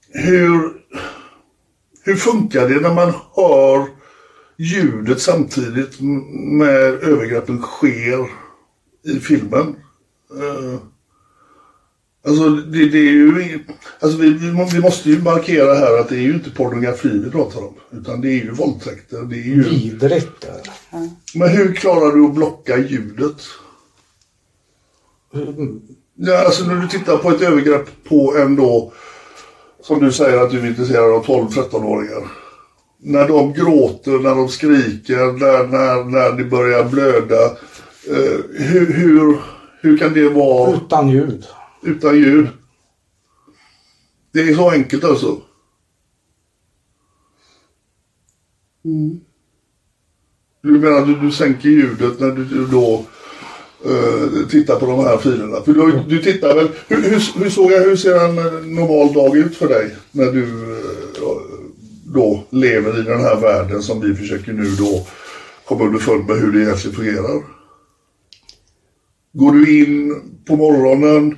hur, 0.10 0.74
hur 2.04 2.16
funkar 2.16 2.70
det 2.70 2.80
när 2.80 2.94
man 2.94 3.14
hör 3.36 3.88
ljudet 4.58 5.22
samtidigt 5.22 6.02
med 6.60 7.04
övergreppen 7.04 7.62
sker 7.62 8.30
i 9.10 9.20
filmen? 9.20 9.76
Eh, 10.38 10.80
Alltså, 12.28 12.50
det, 12.50 12.90
det 12.90 12.98
är 12.98 13.12
ju... 13.12 13.60
Alltså 14.00 14.18
vi, 14.18 14.30
vi, 14.34 14.52
må- 14.52 14.66
vi 14.74 14.80
måste 14.80 15.10
ju 15.10 15.22
markera 15.22 15.74
här 15.74 16.00
att 16.00 16.10
det 16.10 16.16
är 16.16 16.22
ju 16.22 16.34
inte 16.34 16.50
pornografi 16.52 17.10
vi 17.24 17.32
pratar 17.32 17.60
om. 17.68 17.74
Utan 17.92 18.22
det 18.22 18.28
är 18.28 18.34
ju 18.44 18.52
våldtäkter. 18.52 19.22
Det 19.24 19.36
är 19.36 19.44
ju... 19.44 19.64
Det. 20.42 20.64
Men 21.36 21.50
hur 21.50 21.74
klarar 21.74 22.16
du 22.16 22.26
att 22.26 22.34
blocka 22.36 22.78
ljudet? 22.78 23.36
Ja, 26.16 26.46
alltså 26.46 26.64
när 26.66 26.76
du 26.76 26.88
tittar 26.88 27.18
på 27.18 27.30
ett 27.30 27.42
övergrepp 27.42 27.88
på 28.10 28.36
en 28.38 28.56
då, 28.56 28.94
som 29.84 30.00
du 30.00 30.12
säger 30.12 30.38
att 30.38 30.52
du 30.52 30.60
är 30.60 30.68
intresserad 30.68 31.12
av 31.14 31.26
12-13-åringar. 31.26 32.28
När 33.02 33.28
de 33.28 33.54
gråter, 33.54 34.12
när 34.20 34.36
de 34.36 34.50
skriker, 34.50 35.18
när, 35.40 35.68
när, 35.68 36.04
när 36.04 36.32
det 36.38 36.44
börjar 36.44 36.84
blöda. 36.84 37.58
Eh, 38.08 38.40
hur, 38.52 38.94
hur, 38.94 39.38
hur 39.82 39.98
kan 39.98 40.14
det 40.14 40.30
vara 40.30 40.76
Utan 40.76 41.10
ljud. 41.10 41.46
utan 41.84 42.16
ljud? 42.18 42.48
Det 44.32 44.40
är 44.40 44.56
så 44.56 44.70
enkelt 44.70 45.04
alltså. 45.04 45.42
Du 50.62 50.72
menar 50.72 50.98
att 50.98 51.08
du, 51.08 51.16
du 51.16 51.32
sänker 51.32 51.70
ljudet 51.70 52.20
när 52.20 52.32
du, 52.32 52.46
du 52.46 52.66
då 52.68 53.06
eh, 53.86 54.48
tittar 54.50 54.80
på 54.80 54.86
de 54.86 55.00
här 55.00 55.18
filerna? 55.18 55.62
För 55.62 55.74
du, 55.74 56.04
du 56.08 56.22
tittar 56.24 56.56
väl... 56.56 56.70
Hur, 56.88 57.02
hur, 57.02 57.40
hur, 57.44 57.50
såg 57.50 57.72
jag, 57.72 57.82
hur 57.82 57.96
ser 57.96 58.26
en 58.26 58.38
eh, 58.38 58.66
normal 58.66 59.14
dag 59.14 59.38
ut 59.38 59.56
för 59.56 59.68
dig 59.68 59.96
när 60.12 60.32
du 60.32 60.44
eh, 60.44 61.30
då 62.04 62.44
lever 62.50 63.00
i 63.00 63.04
den 63.04 63.20
här 63.20 63.36
världen 63.42 63.82
som 63.82 64.02
vi 64.02 64.16
försöker 64.16 64.54
nu 64.54 64.70
då 64.70 65.08
komma 65.66 65.84
underfund 65.86 66.28
med 66.28 66.38
hur 66.38 66.52
det 66.52 66.62
egentligen 66.62 66.96
fungerar? 66.96 67.59
Går 69.34 69.52
du 69.52 69.82
in 69.82 70.22
på 70.48 70.56
morgonen? 70.56 71.38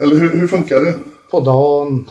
Eller 0.00 0.16
hur, 0.16 0.30
hur 0.30 0.48
funkar 0.48 0.80
det? 0.80 0.94
På 1.30 1.40
dagen. 1.40 2.10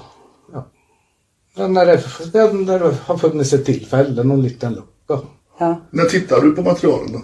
Ja. 0.54 1.68
När, 1.68 1.86
det, 1.86 2.54
när 2.54 2.80
det 2.80 2.96
har 3.06 3.18
funnits 3.18 3.54
ett 3.54 3.66
tillfälle, 3.66 4.24
någon 4.24 4.42
liten 4.42 4.74
lucka. 4.74 5.28
ja. 5.60 5.82
När 5.92 6.06
tittar 6.06 6.42
du 6.42 6.52
på 6.52 6.62
materialen? 6.62 7.12
då? 7.12 7.22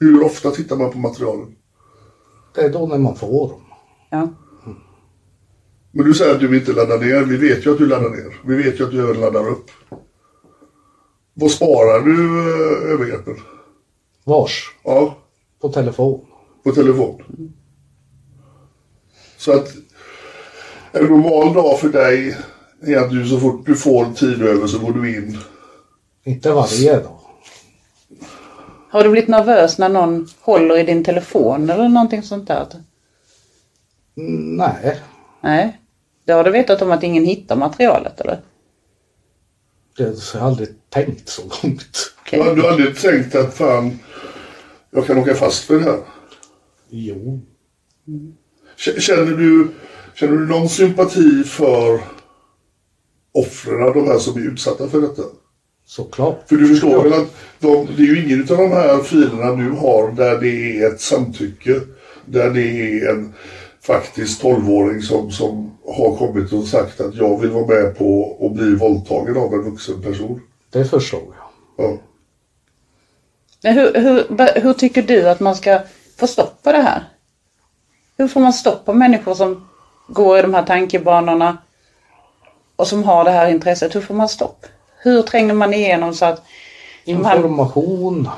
Hur 0.00 0.24
ofta 0.24 0.50
tittar 0.50 0.76
man 0.76 0.90
på 0.92 0.98
materialen? 0.98 1.56
Det 2.54 2.60
är 2.60 2.70
då 2.70 2.86
när 2.86 2.98
man 2.98 3.16
får 3.16 3.48
dem. 3.48 3.60
ja. 4.10 4.28
Men 5.92 6.04
du 6.04 6.14
säger 6.14 6.34
att 6.34 6.40
du 6.40 6.58
inte 6.58 6.72
laddar 6.72 6.98
ner. 6.98 7.22
Vi 7.24 7.36
vet 7.36 7.66
ju 7.66 7.72
att 7.72 7.78
du 7.78 7.86
laddar 7.86 8.10
ner. 8.10 8.40
Vi 8.44 8.56
vet 8.62 8.80
ju 8.80 8.84
att 8.84 8.90
du 8.90 9.02
även 9.10 9.20
laddar 9.20 9.48
upp. 9.48 9.70
Vad 11.34 11.50
sparar 11.50 12.00
du 12.00 12.38
eh, 12.40 12.92
övergreppen? 12.92 13.36
Vars. 14.24 14.74
Ja, 14.84 15.18
På 15.60 15.68
telefon. 15.68 16.20
På 16.66 16.72
telefon. 16.72 17.22
Så 19.36 19.52
att 19.52 19.68
en 20.92 21.04
normal 21.04 21.54
dag 21.54 21.80
för 21.80 21.88
dig 21.88 22.36
är 22.82 22.96
att 22.96 23.10
du 23.10 23.28
så 23.28 23.40
fort 23.40 23.66
du 23.66 23.76
får 23.76 24.12
tid 24.14 24.42
över 24.42 24.66
så 24.66 24.78
går 24.78 24.92
du 24.92 25.16
in. 25.16 25.38
Inte 26.24 26.52
varje 26.52 26.96
dag. 27.00 27.20
Har 28.90 29.04
du 29.04 29.10
blivit 29.10 29.28
nervös 29.28 29.78
när 29.78 29.88
någon 29.88 30.28
håller 30.40 30.78
i 30.78 30.82
din 30.82 31.04
telefon 31.04 31.70
eller 31.70 31.88
någonting 31.88 32.22
sånt 32.22 32.48
där? 32.48 32.66
Nej. 34.14 35.00
Nej. 35.40 35.80
Det 36.24 36.32
har 36.32 36.44
du 36.44 36.50
vetat 36.50 36.82
om 36.82 36.90
att 36.90 37.02
ingen 37.02 37.24
hittar 37.24 37.56
materialet 37.56 38.20
eller? 38.20 38.40
Det 39.96 40.04
har 40.04 40.14
jag 40.34 40.42
aldrig 40.42 40.68
tänkt 40.88 41.28
så 41.28 41.42
långt. 41.42 42.12
Har- 42.32 42.54
Du 42.56 42.62
har 42.62 42.70
aldrig 42.70 42.96
tänkt 42.98 43.34
att 43.34 43.54
fan, 43.54 43.98
jag 44.90 45.06
kan 45.06 45.18
åka 45.18 45.34
fast 45.34 45.64
för 45.64 45.74
det 45.78 45.84
här. 45.84 45.98
Jo. 46.98 47.40
K- 48.84 49.00
Känner 49.00 49.32
du, 49.36 49.68
känner 50.14 50.32
du 50.36 50.46
någon 50.46 50.68
sympati 50.68 51.44
för 51.44 52.00
offren, 53.32 53.92
de 53.92 54.06
här 54.08 54.18
som 54.18 54.36
är 54.42 54.46
utsatta 54.46 54.88
för 54.88 55.00
detta? 55.00 55.22
Såklart. 55.86 56.48
För 56.48 56.56
du 56.56 56.68
förstår 56.68 57.02
väl 57.02 57.12
att 57.12 57.34
de, 57.60 57.86
det 57.96 58.02
är 58.02 58.06
ju 58.06 58.24
ingen 58.24 58.40
av 58.40 58.56
de 58.56 58.70
här 58.72 58.98
filerna 59.02 59.52
du 59.52 59.70
har 59.70 60.12
där 60.12 60.40
det 60.40 60.78
är 60.82 60.88
ett 60.92 61.00
samtycke. 61.00 61.80
Där 62.24 62.50
det 62.50 62.60
är 63.00 63.10
en 63.10 63.32
faktiskt 63.82 64.42
12-åring 64.42 65.02
som, 65.02 65.30
som 65.30 65.78
har 65.86 66.16
kommit 66.16 66.52
och 66.52 66.64
sagt 66.64 67.00
att 67.00 67.14
jag 67.14 67.40
vill 67.40 67.50
vara 67.50 67.66
med 67.66 67.98
på 67.98 68.38
att 68.40 68.52
bli 68.56 68.74
våldtagen 68.74 69.36
av 69.36 69.54
en 69.54 69.62
vuxen 69.70 70.02
person. 70.02 70.40
Det 70.70 70.84
förstår 70.84 71.22
jag. 71.24 71.86
Ja. 71.86 71.98
Men 73.62 73.74
hur, 73.74 73.94
hur, 73.94 74.60
hur 74.60 74.72
tycker 74.72 75.02
du 75.02 75.28
att 75.28 75.40
man 75.40 75.56
ska 75.56 75.80
stopp 76.26 76.55
på 76.66 76.72
det 76.72 76.82
här? 76.82 77.04
Hur 78.18 78.28
får 78.28 78.40
man 78.40 78.52
stopp 78.52 78.84
på 78.84 78.92
människor 78.92 79.34
som 79.34 79.68
går 80.08 80.38
i 80.38 80.42
de 80.42 80.54
här 80.54 80.62
tankebanorna 80.62 81.58
och 82.76 82.86
som 82.86 83.04
har 83.04 83.24
det 83.24 83.30
här 83.30 83.50
intresset? 83.50 83.94
Hur 83.94 84.00
får 84.00 84.14
man 84.14 84.28
stopp? 84.28 84.66
Hur 84.98 85.22
tränger 85.22 85.54
man 85.54 85.74
igenom 85.74 86.14
så 86.14 86.24
att 86.24 86.38
här, 87.06 87.14
Information. 87.14 88.28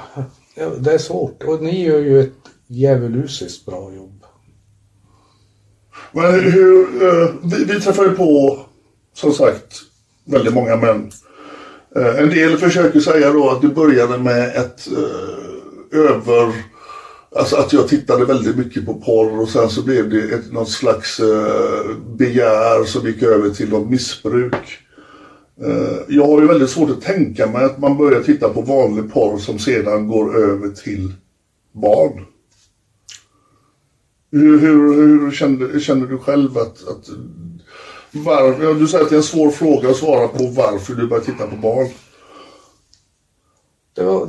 Ja, 0.55 0.67
det 0.67 0.95
är 0.95 0.99
svårt. 0.99 1.43
Och 1.43 1.63
ni 1.63 1.85
gör 1.85 1.99
ju 1.99 2.21
ett 2.21 2.35
djävulusiskt 2.67 3.67
bra 3.67 3.93
jobb. 3.93 4.25
Men 6.13 6.35
hur, 6.53 7.03
eh, 7.03 7.29
vi, 7.43 7.65
vi 7.65 7.81
träffade 7.81 8.11
på 8.11 8.59
som 9.15 9.33
sagt 9.33 9.75
väldigt 10.25 10.55
många 10.55 10.77
män. 10.77 11.11
Eh, 11.97 12.19
en 12.19 12.31
del 12.31 12.59
försöker 12.59 13.01
säga 13.01 13.33
då 13.33 13.51
att 13.51 13.63
det 13.63 13.69
började 13.69 14.19
med 14.19 14.57
ett 14.57 14.89
eh, 14.89 15.99
över... 16.01 16.78
Alltså 17.37 17.57
att 17.57 17.73
jag 17.73 17.89
tittade 17.89 18.25
väldigt 18.25 18.57
mycket 18.57 18.87
på 18.87 18.95
porr 18.95 19.41
och 19.41 19.49
sen 19.49 19.71
så 19.71 19.83
blev 19.83 20.11
det 20.11 20.35
ett, 20.35 20.53
något 20.53 20.71
slags 20.71 21.21
eh, 21.21 21.97
begär 22.17 22.85
som 22.85 23.07
gick 23.07 23.23
över 23.23 23.51
till 23.51 23.69
något 23.69 23.91
missbruk. 23.91 24.79
Eh, 25.65 25.99
jag 26.09 26.27
har 26.27 26.41
ju 26.41 26.47
väldigt 26.47 26.71
svårt 26.71 26.91
att 26.91 27.01
tänka 27.01 27.47
mig 27.47 27.65
att 27.65 27.79
man 27.79 27.97
börjar 27.97 28.23
titta 28.23 28.49
på 28.49 28.63
vanlig 28.63 29.13
porr 29.13 29.39
som 29.39 29.59
sedan 29.59 30.09
går 30.09 30.37
över 30.37 30.69
till 30.69 31.13
barn. 31.73 32.25
Hur, 34.31 34.59
hur, 34.59 34.95
hur 34.95 35.31
känner, 35.31 35.81
känner 35.81 36.07
du 36.07 36.19
själv 36.19 36.59
att... 36.59 36.89
att 36.89 37.09
var, 38.13 38.75
du 38.75 38.87
säger 38.87 39.05
att 39.05 39.11
det 39.11 39.17
är 39.17 39.19
en 39.19 39.23
svår 39.23 39.51
fråga 39.51 39.91
att 39.91 39.97
svara 39.97 40.29
på 40.29 40.47
varför 40.47 40.95
du 40.95 41.07
börjar 41.07 41.25
titta 41.25 41.47
på 41.47 41.57
barn. 41.57 41.89
Det 43.99 44.05
var 44.05 44.29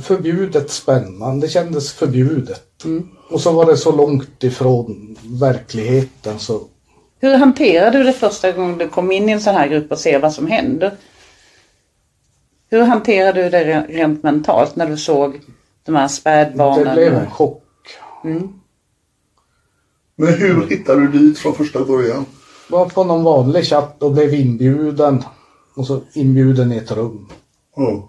förbjudet 0.00 0.70
spännande. 0.70 1.46
Det 1.46 1.50
kändes 1.50 1.92
förbjudet. 1.92 2.84
Och 3.30 3.40
så 3.40 3.52
var 3.52 3.66
det 3.66 3.76
så 3.76 3.96
långt 3.96 4.44
ifrån 4.44 5.16
verkligheten 5.40 6.38
så 6.38 6.60
Hur 7.20 7.36
hanterade 7.36 7.98
du 7.98 8.04
det 8.04 8.12
första 8.12 8.52
gången 8.52 8.78
du 8.78 8.88
kom 8.88 9.12
in 9.12 9.28
i 9.28 9.32
en 9.32 9.40
sån 9.40 9.54
här 9.54 9.68
grupp 9.68 9.92
och 9.92 9.98
ser 9.98 10.20
vad 10.20 10.32
som 10.32 10.46
händer? 10.46 10.92
Hur 12.70 12.82
hanterade 12.82 13.42
du 13.42 13.50
det 13.50 13.64
re- 13.64 13.86
rent 13.88 14.22
mentalt 14.22 14.76
när 14.76 14.86
du 14.86 14.96
såg 14.96 15.40
de 15.84 15.94
här 15.94 16.08
spädbarnen? 16.08 16.84
det 16.84 16.94
blev 16.94 17.14
en 17.14 17.30
chock. 17.30 17.62
Men 20.16 20.34
hur 20.34 20.66
hittade 20.66 21.06
du 21.06 21.18
dit 21.18 21.38
från 21.38 21.54
första 21.54 21.84
början? 21.84 22.26
Var 22.70 22.86
på 22.88 23.04
någon 23.04 23.24
vanlig 23.24 23.64
chatt 23.64 24.02
och 24.02 24.12
blev 24.12 24.34
inbjuden. 24.34 25.22
Och 25.76 25.86
så 25.86 26.00
inbjuden 26.12 26.72
i 26.72 26.76
ett 26.76 26.92
rum. 26.92 27.28
Ja. 27.76 28.08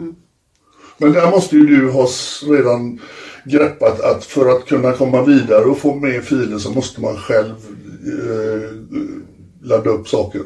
Men 0.97 1.11
där 1.13 1.31
måste 1.31 1.55
ju 1.55 1.65
du 1.65 1.91
ha 1.91 2.07
redan 2.49 2.99
greppat 3.45 4.01
att 4.01 4.25
för 4.25 4.49
att 4.49 4.65
kunna 4.65 4.91
komma 4.91 5.21
vidare 5.23 5.65
och 5.65 5.77
få 5.77 5.95
med 5.95 6.23
filen 6.23 6.59
så 6.59 6.71
måste 6.71 7.01
man 7.01 7.15
själv 7.17 7.55
eh, 8.05 8.69
ladda 9.61 9.89
upp 9.89 10.07
saker. 10.07 10.41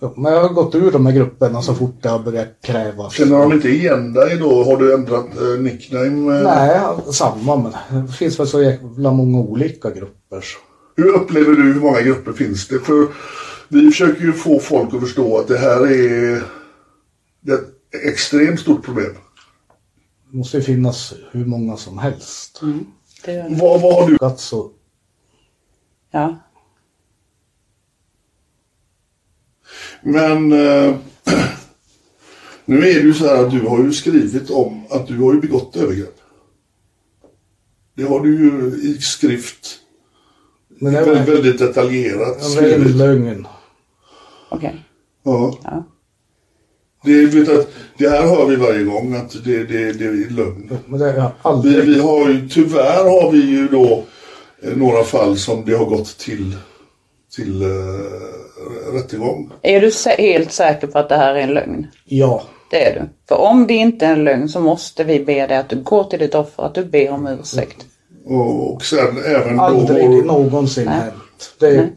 Ja, 0.00 0.14
Men 0.16 0.32
jag 0.32 0.40
har 0.40 0.48
gått 0.48 0.74
ur 0.74 0.90
de 0.92 1.06
här 1.06 1.12
grupperna 1.12 1.62
så 1.62 1.74
fort 1.74 2.02
det 2.02 2.08
har 2.08 2.18
börjat 2.18 2.48
krävas. 2.62 3.12
Känner 3.12 3.38
de 3.38 3.52
inte 3.52 3.68
igen 3.68 4.12
dig 4.12 4.36
då? 4.36 4.64
Har 4.64 4.76
du 4.76 4.94
ändrat 4.94 5.26
eh, 5.40 5.60
nickname? 5.60 6.36
eh? 6.36 6.42
Nej, 6.42 6.80
samma 7.12 7.56
men 7.56 8.06
det 8.06 8.12
finns 8.12 8.40
väl 8.40 8.46
så 8.46 8.62
jävla 8.62 9.12
många 9.12 9.38
olika 9.38 9.90
grupper. 9.90 10.44
Hur 10.96 11.14
upplever 11.14 11.52
du 11.52 11.62
hur 11.62 11.80
många 11.80 12.00
grupper 12.00 12.32
finns 12.32 12.68
det? 12.68 12.78
För 12.78 13.06
vi 13.68 13.90
försöker 13.90 14.22
ju 14.22 14.32
få 14.32 14.58
folk 14.58 14.94
att 14.94 15.00
förstå 15.00 15.38
att 15.38 15.48
det 15.48 15.58
här 15.58 15.86
är 15.92 16.36
ett 16.36 18.04
extremt 18.04 18.60
stort 18.60 18.84
problem. 18.84 19.12
Det 20.30 20.36
måste 20.36 20.56
ju 20.56 20.62
finnas 20.62 21.14
hur 21.32 21.44
många 21.44 21.76
som 21.76 21.98
helst. 21.98 22.60
Det, 23.24 23.46
Vad, 23.50 23.80
vad 23.80 23.94
har 23.94 24.08
du? 24.10 24.18
Alltså, 24.20 24.70
ja. 26.10 26.36
Men 30.02 30.52
eh, 30.52 30.96
nu 32.64 32.76
är 32.78 32.94
det 32.94 33.00
ju 33.00 33.14
så 33.14 33.26
här 33.26 33.44
att 33.44 33.50
du 33.50 33.60
har 33.66 33.78
ju 33.82 33.92
skrivit 33.92 34.50
om 34.50 34.82
att 34.90 35.06
du 35.06 35.18
har 35.18 35.34
ju 35.34 35.40
begått 35.40 35.76
övergrepp. 35.76 36.20
Det 37.94 38.02
har 38.02 38.20
du 38.20 38.38
ju 38.38 38.76
i 38.90 39.00
skrift. 39.00 39.78
men 40.68 40.92
det 40.92 41.00
väldigt, 41.00 41.28
var, 41.28 41.34
väldigt 41.34 41.58
detaljerat 41.58 42.38
det 42.38 42.56
var 42.56 42.62
en 42.62 42.72
skrivit. 42.74 42.96
lögn. 42.96 43.46
Okej. 44.50 44.84
Ja. 45.22 45.58
Ja. 45.62 45.84
Det, 47.06 47.26
vet 47.26 47.48
att, 47.48 47.68
det 47.98 48.08
här 48.08 48.22
hör 48.22 48.46
vi 48.46 48.56
varje 48.56 48.84
gång 48.84 49.14
att 49.14 49.44
det, 49.44 49.64
det, 49.64 49.92
det 49.92 50.04
är 50.04 50.30
lögn. 50.30 50.78
Vi, 50.86 51.22
aldrig... 51.42 51.84
vi 51.84 52.00
har 52.00 52.28
ju, 52.28 52.48
tyvärr 52.48 53.04
har 53.04 53.30
vi 53.32 53.38
ju 53.38 53.68
då 53.68 54.04
eh, 54.62 54.76
några 54.76 55.04
fall 55.04 55.36
som 55.36 55.64
det 55.64 55.74
har 55.74 55.84
gått 55.84 56.18
till, 56.18 56.56
till 57.36 57.62
eh, 57.62 58.94
rättegång. 58.94 59.50
Är 59.62 59.80
du 59.80 59.88
sä- 59.88 60.18
helt 60.18 60.52
säker 60.52 60.86
på 60.86 60.98
att 60.98 61.08
det 61.08 61.16
här 61.16 61.34
är 61.34 61.40
en 61.40 61.54
lögn? 61.54 61.86
Ja. 62.04 62.42
Det 62.70 62.84
är 62.84 62.94
du. 63.00 63.08
För 63.28 63.36
om 63.36 63.66
det 63.66 63.74
inte 63.74 64.06
är 64.06 64.12
en 64.12 64.24
lögn 64.24 64.48
så 64.48 64.60
måste 64.60 65.04
vi 65.04 65.24
be 65.24 65.46
dig 65.46 65.56
att 65.56 65.68
du 65.68 65.76
går 65.76 66.04
till 66.04 66.18
ditt 66.18 66.34
offer, 66.34 66.62
att 66.62 66.74
du 66.74 66.84
ber 66.84 67.10
om 67.10 67.26
ursäkt. 67.26 67.86
Och, 68.24 68.72
och 68.74 68.84
sen 68.84 69.18
även 69.26 69.56
då 69.56 69.62
Aldrig 69.62 70.24
någonsin 70.24 70.88
hänt. 70.88 71.14
Det, 71.60 71.88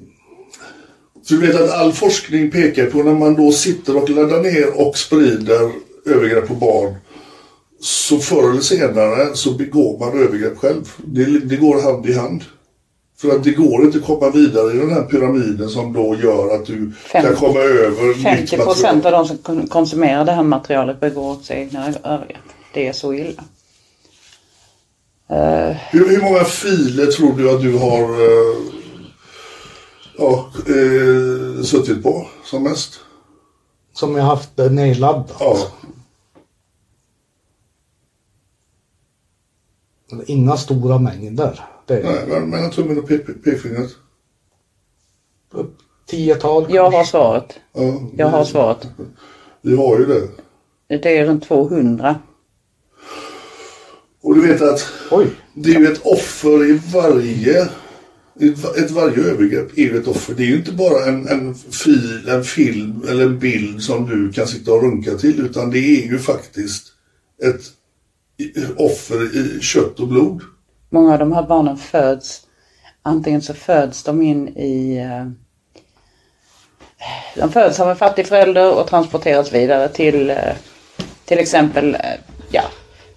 Så 1.29 1.35
du 1.35 1.47
vet 1.47 1.61
att 1.61 1.69
all 1.69 1.93
forskning 1.93 2.51
pekar 2.51 2.85
på 2.85 2.97
när 3.03 3.13
man 3.13 3.35
då 3.35 3.51
sitter 3.51 3.97
och 3.97 4.09
laddar 4.09 4.41
ner 4.41 4.87
och 4.87 4.97
sprider 4.97 5.71
övergrepp 6.05 6.47
på 6.47 6.53
barn. 6.53 6.95
Så 7.81 8.17
förr 8.19 8.49
eller 8.51 8.61
senare 8.61 9.27
så 9.35 9.51
begår 9.51 9.99
man 9.99 10.21
övergrepp 10.23 10.57
själv. 10.57 10.91
Det, 10.97 11.25
det 11.39 11.55
går 11.55 11.81
hand 11.81 12.05
i 12.05 12.13
hand. 12.13 12.43
För 13.17 13.29
att 13.35 13.43
det 13.43 13.51
går 13.51 13.83
inte 13.85 13.97
att 13.97 14.05
komma 14.05 14.29
vidare 14.29 14.73
i 14.73 14.77
den 14.77 14.89
här 14.93 15.01
pyramiden 15.03 15.69
som 15.69 15.93
då 15.93 16.15
gör 16.23 16.55
att 16.55 16.65
du 16.65 16.91
Fem- 17.05 17.23
kan 17.25 17.35
komma 17.35 17.59
över 17.59 18.07
nytt 18.07 18.23
50 18.23 18.41
material. 18.41 18.65
procent 18.67 19.05
av 19.05 19.11
de 19.11 19.27
som 19.27 19.37
kon- 19.37 19.67
konsumerar 19.67 20.25
det 20.25 20.31
här 20.31 20.43
materialet 20.43 20.99
begår 20.99 21.31
också 21.31 21.53
egna 21.53 21.87
övergrepp. 22.03 22.37
Det 22.73 22.87
är 22.87 22.93
så 22.93 23.13
illa. 23.13 23.43
Eh, 25.29 25.75
Hur, 25.91 26.09
hur 26.09 26.21
många 26.21 26.43
filer 26.43 27.05
tror 27.05 27.37
du 27.37 27.49
att 27.49 27.61
du 27.61 27.73
har 27.77 28.01
eh, 28.01 28.55
ja, 30.19 30.49
eh, 30.67 31.63
suttit 31.63 32.03
på 32.03 32.27
som 32.45 32.63
mest? 32.63 32.99
som 33.93 34.15
jag 34.15 34.23
haft 34.23 34.49
det 34.55 34.69
nedladdat. 34.69 35.35
Ja. 35.39 35.57
Inga 40.25 40.57
stora 40.57 40.99
mängder. 40.99 41.65
Det 41.85 41.97
är 41.99 42.03
Nej, 42.03 42.25
men- 42.27 42.49
mellan 42.49 42.71
tummen 42.71 42.97
och 42.99 43.09
pe- 43.09 43.25
pe- 43.25 43.43
pekfingret. 43.43 43.91
tiotal 46.05 46.65
jag 46.69 46.83
har 46.83 46.91
kanske. 46.91 47.11
svaret. 47.11 47.59
Ja, 47.73 47.99
Jag 48.17 48.27
har 48.29 48.43
svaret. 48.45 48.87
Vi 49.61 49.75
har 49.75 49.99
ju 49.99 50.05
det. 50.05 50.27
Det 50.97 51.17
är 51.17 51.25
runt 51.25 51.43
200. 51.47 52.19
Och 54.21 54.35
du 54.35 54.41
vet 54.47 54.61
att 54.61 54.87
Oj. 55.11 55.27
det 55.53 55.75
är 55.75 55.79
ju 55.79 55.87
ett 55.91 56.01
offer 56.05 56.69
i 56.69 56.81
varje 56.93 57.69
ett, 58.77 58.91
varje 58.91 59.23
övergrepp 59.23 59.77
är 59.77 59.81
ju 59.81 59.97
ett 59.97 60.07
offer. 60.07 60.33
Det 60.33 60.43
är 60.43 60.47
ju 60.47 60.57
inte 60.57 60.71
bara 60.71 61.05
en, 61.05 61.27
en, 61.27 61.55
fil, 61.55 62.29
en 62.29 62.43
film 62.43 63.03
eller 63.09 63.23
en 63.23 63.39
bild 63.39 63.83
som 63.83 64.05
du 64.05 64.31
kan 64.31 64.47
sitta 64.47 64.73
och 64.73 64.83
runka 64.83 65.15
till 65.15 65.39
utan 65.39 65.71
det 65.71 65.79
är 65.79 66.11
ju 66.11 66.19
faktiskt 66.19 66.87
ett 67.43 67.61
offer 68.77 69.37
i 69.37 69.59
kött 69.61 69.99
och 69.99 70.07
blod. 70.07 70.41
Många 70.89 71.13
av 71.13 71.19
de 71.19 71.31
här 71.31 71.43
barnen 71.43 71.77
föds, 71.77 72.41
antingen 73.01 73.41
så 73.41 73.53
föds 73.53 74.03
de 74.03 74.21
in 74.21 74.47
i 74.47 74.97
eh, 74.97 75.31
de 77.35 77.51
föds 77.51 77.79
av 77.79 77.89
en 77.89 77.95
fattig 77.95 78.27
förälder 78.27 78.73
och 78.75 78.87
transporteras 78.87 79.53
vidare 79.53 79.89
till 79.89 80.29
eh, 80.29 80.53
till 81.25 81.39
exempel 81.39 81.95
eh, 81.95 82.01
ja, 82.51 82.63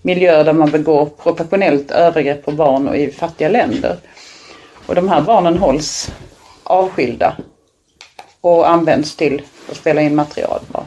miljöer 0.03 0.45
där 0.45 0.53
man 0.53 0.71
begår 0.71 1.07
proportionellt 1.07 1.91
övergrepp 1.91 2.45
på 2.45 2.53
barn 2.53 2.89
och 2.89 2.97
i 2.97 3.11
fattiga 3.11 3.49
länder. 3.49 3.97
Och 4.93 4.97
de 4.97 5.09
här 5.09 5.23
barnen 5.23 5.59
hålls 5.59 6.13
avskilda 6.63 7.37
och 8.41 8.71
används 8.71 9.17
till 9.17 9.43
att 9.71 9.77
spela 9.77 10.03
in 10.03 10.15
material. 10.15 10.61
Bara. 10.73 10.87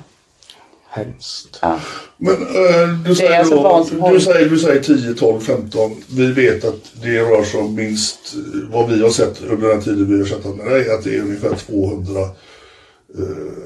Hemskt. 0.89 1.59
Ja. 1.61 1.79
Men 2.17 2.33
eh, 2.33 2.89
du, 3.05 3.15
säger 3.15 3.39
alltså 3.39 3.55
då, 3.55 4.09
du, 4.09 4.19
säger, 4.19 4.49
du 4.49 4.59
säger 4.59 4.81
10, 4.81 5.13
12, 5.13 5.39
15. 5.39 5.91
Vi 6.07 6.31
vet 6.31 6.65
att 6.65 6.91
det 7.01 7.19
rör 7.19 7.43
sig 7.43 7.59
om 7.59 7.75
minst 7.75 8.35
eh, 8.35 8.69
vad 8.71 8.89
vi 8.89 9.01
har 9.01 9.09
sett 9.09 9.41
under 9.41 9.67
den 9.67 9.81
tiden 9.81 10.09
vi 10.09 10.17
har 10.19 10.25
chattat 10.25 10.55
med 10.55 10.65
dig. 10.65 10.91
Att 10.93 11.03
det 11.03 11.15
är 11.15 11.21
ungefär 11.21 11.55
200. 11.55 12.21
Eh, 12.21 12.27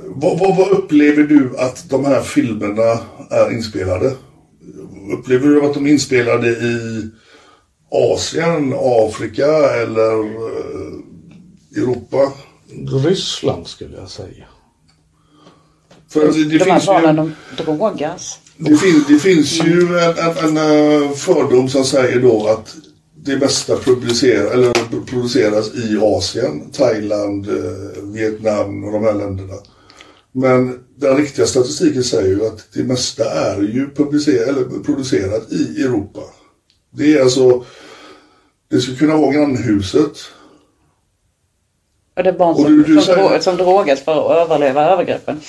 vad, 0.05 0.39
vad, 0.39 0.57
vad 0.57 0.69
upplever 0.69 1.23
du 1.23 1.51
att 1.57 1.89
de 1.89 2.05
här 2.05 2.21
filmerna 2.21 2.99
är 3.29 3.51
inspelade? 3.51 4.11
Upplever 5.19 5.47
du 5.47 5.65
att 5.65 5.73
de 5.73 5.85
är 5.85 5.91
inspelade 5.91 6.49
i 6.49 7.03
Asien, 7.91 8.73
Afrika 8.79 9.47
eller 9.81 10.19
eh, 10.19 11.81
Europa? 11.81 12.31
Ryssland 13.05 13.67
skulle 13.67 13.97
jag 13.97 14.09
säga. 14.09 14.45
För 16.09 16.19
det, 16.19 16.43
det 16.43 16.57
De 16.57 16.65
här 16.65 16.79
finns 16.79 16.83
ju... 16.83 16.87
barnen 16.87 17.15
de 17.15 17.63
drogas. 17.63 18.39
Det, 18.57 18.77
fin, 18.77 19.03
det 19.07 19.19
finns 19.19 19.63
ju 19.63 19.99
en, 19.99 20.17
en, 20.17 20.57
en 20.57 21.03
eh, 21.03 21.11
fördom 21.11 21.69
som 21.69 21.83
säger 21.83 22.21
då 22.21 22.47
att 22.47 22.75
det 23.15 23.37
mesta 23.37 23.77
publicerar, 23.77 24.51
eller 24.51 24.73
produceras 25.05 25.75
i 25.75 25.97
Asien, 26.01 26.71
Thailand, 26.71 27.47
eh, 27.49 28.03
Vietnam 28.03 28.83
och 28.83 28.91
de 28.91 29.03
här 29.03 29.13
länderna. 29.13 29.53
Men 30.31 30.79
den 30.95 31.17
riktiga 31.17 31.45
statistiken 31.45 32.03
säger 32.03 32.29
ju 32.29 32.45
att 32.45 32.67
det 32.73 32.83
mesta 32.83 33.23
är 33.31 33.61
ju 33.61 33.89
publicerat, 33.95 34.47
eller 34.47 34.83
producerat 34.83 35.51
i 35.51 35.81
Europa. 35.83 36.21
Det 36.91 37.13
är 37.17 37.21
alltså, 37.21 37.65
det 38.69 38.79
skulle 38.81 38.97
kunna 38.97 39.17
vara 39.17 39.31
grannhuset. 39.31 40.11
Och 42.17 42.23
det 42.23 42.29
är 42.29 42.37
barn 42.37 42.55
som, 42.55 42.63
du- 42.65 42.83
du 42.83 43.01
som, 43.01 43.15
säger- 43.15 43.39
som 43.39 43.57
drogas 43.57 44.01
för 44.01 44.11
att 44.31 44.37
överleva 44.37 44.83
övergreppen. 44.85 45.41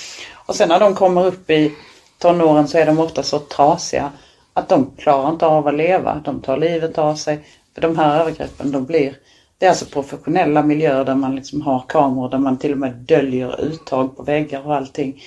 Och 0.45 0.55
sen 0.55 0.69
när 0.69 0.79
de 0.79 0.95
kommer 0.95 1.25
upp 1.25 1.49
i 1.49 1.71
tonåren 2.17 2.67
så 2.67 2.77
är 2.77 2.85
de 2.85 2.99
ofta 2.99 3.23
så 3.23 3.39
trasiga 3.39 4.11
att 4.53 4.69
de 4.69 4.91
klarar 4.97 5.29
inte 5.29 5.45
av 5.45 5.67
att 5.67 5.73
leva. 5.75 6.21
De 6.25 6.41
tar 6.41 6.57
livet 6.57 6.97
av 6.97 7.15
sig. 7.15 7.45
För 7.75 7.81
de 7.81 7.97
här 7.97 8.19
övergreppen, 8.21 8.71
de 8.71 8.85
blir... 8.85 9.17
Det 9.57 9.65
är 9.65 9.69
alltså 9.69 9.85
professionella 9.85 10.63
miljöer 10.63 11.05
där 11.05 11.15
man 11.15 11.35
liksom 11.35 11.61
har 11.61 11.83
kameror, 11.87 12.29
där 12.29 12.37
man 12.37 12.57
till 12.59 12.71
och 12.71 12.77
med 12.77 12.93
döljer 12.95 13.61
uttag 13.61 14.17
på 14.17 14.23
väggar 14.23 14.67
och 14.67 14.75
allting. 14.75 15.23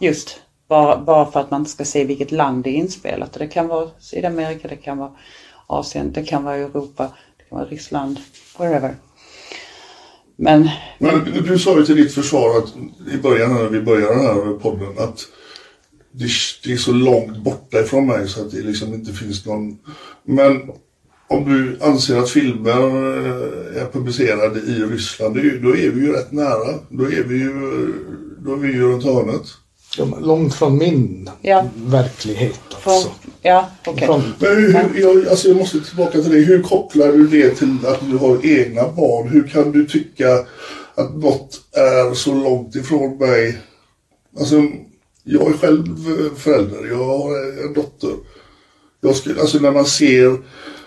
Just 0.00 0.40
bara, 0.68 0.96
bara 0.96 1.30
för 1.30 1.40
att 1.40 1.50
man 1.50 1.66
ska 1.66 1.84
se 1.84 2.04
vilket 2.04 2.32
land 2.32 2.64
det 2.64 2.70
är 2.70 2.74
inspelat. 2.74 3.32
Och 3.32 3.38
det 3.38 3.46
kan 3.48 3.68
vara 3.68 3.88
Sydamerika, 3.98 4.68
det 4.68 4.76
kan 4.76 4.98
vara 4.98 5.10
Asien, 5.70 6.12
det 6.12 6.22
kan 6.22 6.44
vara 6.44 6.56
Europa, 6.56 7.12
det 7.38 7.44
kan 7.48 7.58
vara 7.58 7.68
Ryssland, 7.68 8.18
wherever. 8.58 8.94
Men 10.36 10.68
Men 10.98 11.24
du, 11.24 11.40
du 11.40 11.58
sa 11.58 11.78
ju 11.78 11.86
till 11.86 11.96
ditt 11.96 12.14
försvar 12.14 12.58
att 12.58 12.74
i 13.14 13.16
början 13.16 13.54
när 13.54 13.68
vi 13.68 13.80
började 13.80 14.14
den 14.14 14.24
här 14.24 14.58
podden 14.58 14.98
att 14.98 15.26
det, 16.12 16.28
det 16.64 16.72
är 16.72 16.76
så 16.76 16.92
långt 16.92 17.36
borta 17.36 17.80
ifrån 17.80 18.06
mig 18.06 18.28
så 18.28 18.40
att 18.40 18.50
det 18.50 18.62
liksom 18.62 18.94
inte 18.94 19.12
finns 19.12 19.46
någon... 19.46 19.78
Men 20.24 20.70
om 21.28 21.44
du 21.44 21.78
anser 21.80 22.18
att 22.18 22.30
filmer 22.30 22.70
eh, 22.70 23.82
är 23.82 23.92
publicerade 23.92 24.60
i 24.60 24.84
Ryssland, 24.84 25.34
då 25.34 25.76
är 25.76 25.90
vi 25.90 26.00
ju 26.00 26.12
rätt 26.12 26.32
nära. 26.32 26.78
Då 26.88 27.04
är 27.04 27.24
vi 27.24 27.38
ju, 27.38 27.52
då 28.38 28.52
är 28.52 28.56
vi 28.56 28.72
ju 28.72 28.82
runt 28.82 29.04
hörnet. 29.04 29.46
De 29.96 30.12
är 30.12 30.20
långt 30.20 30.54
från 30.54 30.78
min 30.78 31.30
Ja. 31.42 31.68
verklighet 31.76 32.60
från, 32.80 32.92
alltså. 32.94 33.10
ja, 33.42 33.70
okej. 33.86 34.06
Från, 34.06 34.22
Men 34.38 34.56
hur, 34.56 34.72
hur, 34.72 35.00
jag, 35.00 35.28
alltså 35.28 35.48
jag 35.48 35.56
måste 35.56 35.80
tillbaka 35.80 36.22
till 36.22 36.30
det. 36.32 36.38
Hur 36.38 36.62
kopplar 36.62 37.06
du 37.12 37.26
det 37.28 37.50
till 37.50 37.76
att 37.86 38.00
du 38.10 38.16
har 38.16 38.46
egna 38.46 38.88
barn? 38.88 39.28
Hur 39.28 39.48
kan 39.48 39.72
du 39.72 39.86
tycka 39.86 40.38
att 40.94 41.16
något 41.16 41.60
är 41.72 42.14
så 42.14 42.34
långt 42.34 42.74
ifrån 42.74 43.18
mig? 43.18 43.58
Alltså, 44.38 44.62
jag 45.24 45.48
är 45.48 45.52
själv 45.52 45.96
förälder. 46.36 46.86
Jag 46.90 47.04
har 47.04 47.62
en 47.66 47.74
dotter. 47.74 48.10
Jag 49.00 49.16
skulle, 49.16 49.40
alltså 49.40 49.58
när 49.58 49.72
man 49.72 49.86
ser, 49.86 50.36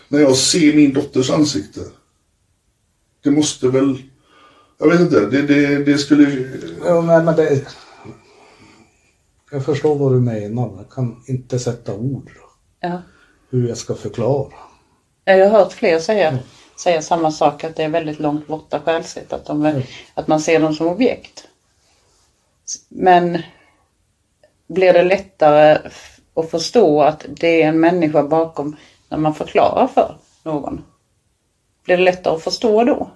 när 0.08 0.20
jag 0.20 0.36
ser 0.36 0.74
min 0.74 0.94
dotters 0.94 1.30
ansikte. 1.30 1.80
Det 3.24 3.32
måste 3.32 3.68
väl, 3.68 3.98
jag 4.80 4.88
vet 4.90 5.00
inte, 5.00 5.20
det, 5.20 5.42
det, 5.42 5.84
det 5.84 5.98
skulle... 5.98 6.50
ja, 6.86 7.02
men, 7.02 7.26
men 7.26 7.36
det, 7.36 7.62
jag 9.54 9.66
förstår 9.66 9.96
vad 9.96 10.12
du 10.14 10.20
menar. 10.20 10.74
Jag 10.78 10.90
kan 10.90 11.24
inte 11.28 11.60
sätta 11.60 11.94
ord 11.96 12.30
Ja. 12.80 13.02
hur 13.50 13.68
jag 13.68 13.78
ska 13.78 13.96
förklara. 13.96 14.54
Jag 15.26 15.50
har 15.50 15.60
hört 15.60 15.74
fler 15.74 16.00
säga, 16.00 16.40
säga 16.80 17.02
samma 17.02 17.32
sak, 17.32 17.64
att 17.64 17.76
det 17.76 17.84
är 17.84 17.90
väldigt 17.90 18.20
långt 18.20 18.48
borta 18.48 18.80
själsligt, 18.80 19.34
att, 19.34 19.46
de, 19.46 19.66
är- 19.66 19.86
att 20.14 20.28
man 20.28 20.40
ser 20.40 20.60
dem 20.60 20.74
som 20.74 20.88
objekt. 20.88 21.48
Men 22.90 23.42
blir 24.68 24.94
det 24.94 25.04
lättare 25.04 25.78
att 26.34 26.50
förstå 26.50 27.02
att 27.02 27.26
det 27.28 27.62
är 27.64 27.68
en 27.68 27.80
människa 27.80 28.24
bakom 28.24 28.76
när 29.10 29.18
man 29.18 29.34
förklarar 29.36 29.88
för 29.88 30.18
någon? 30.44 30.82
Blir 31.86 31.98
det 31.98 32.04
lättare 32.04 32.36
att 32.36 32.44
förstå 32.44 32.84
då? 32.84 33.10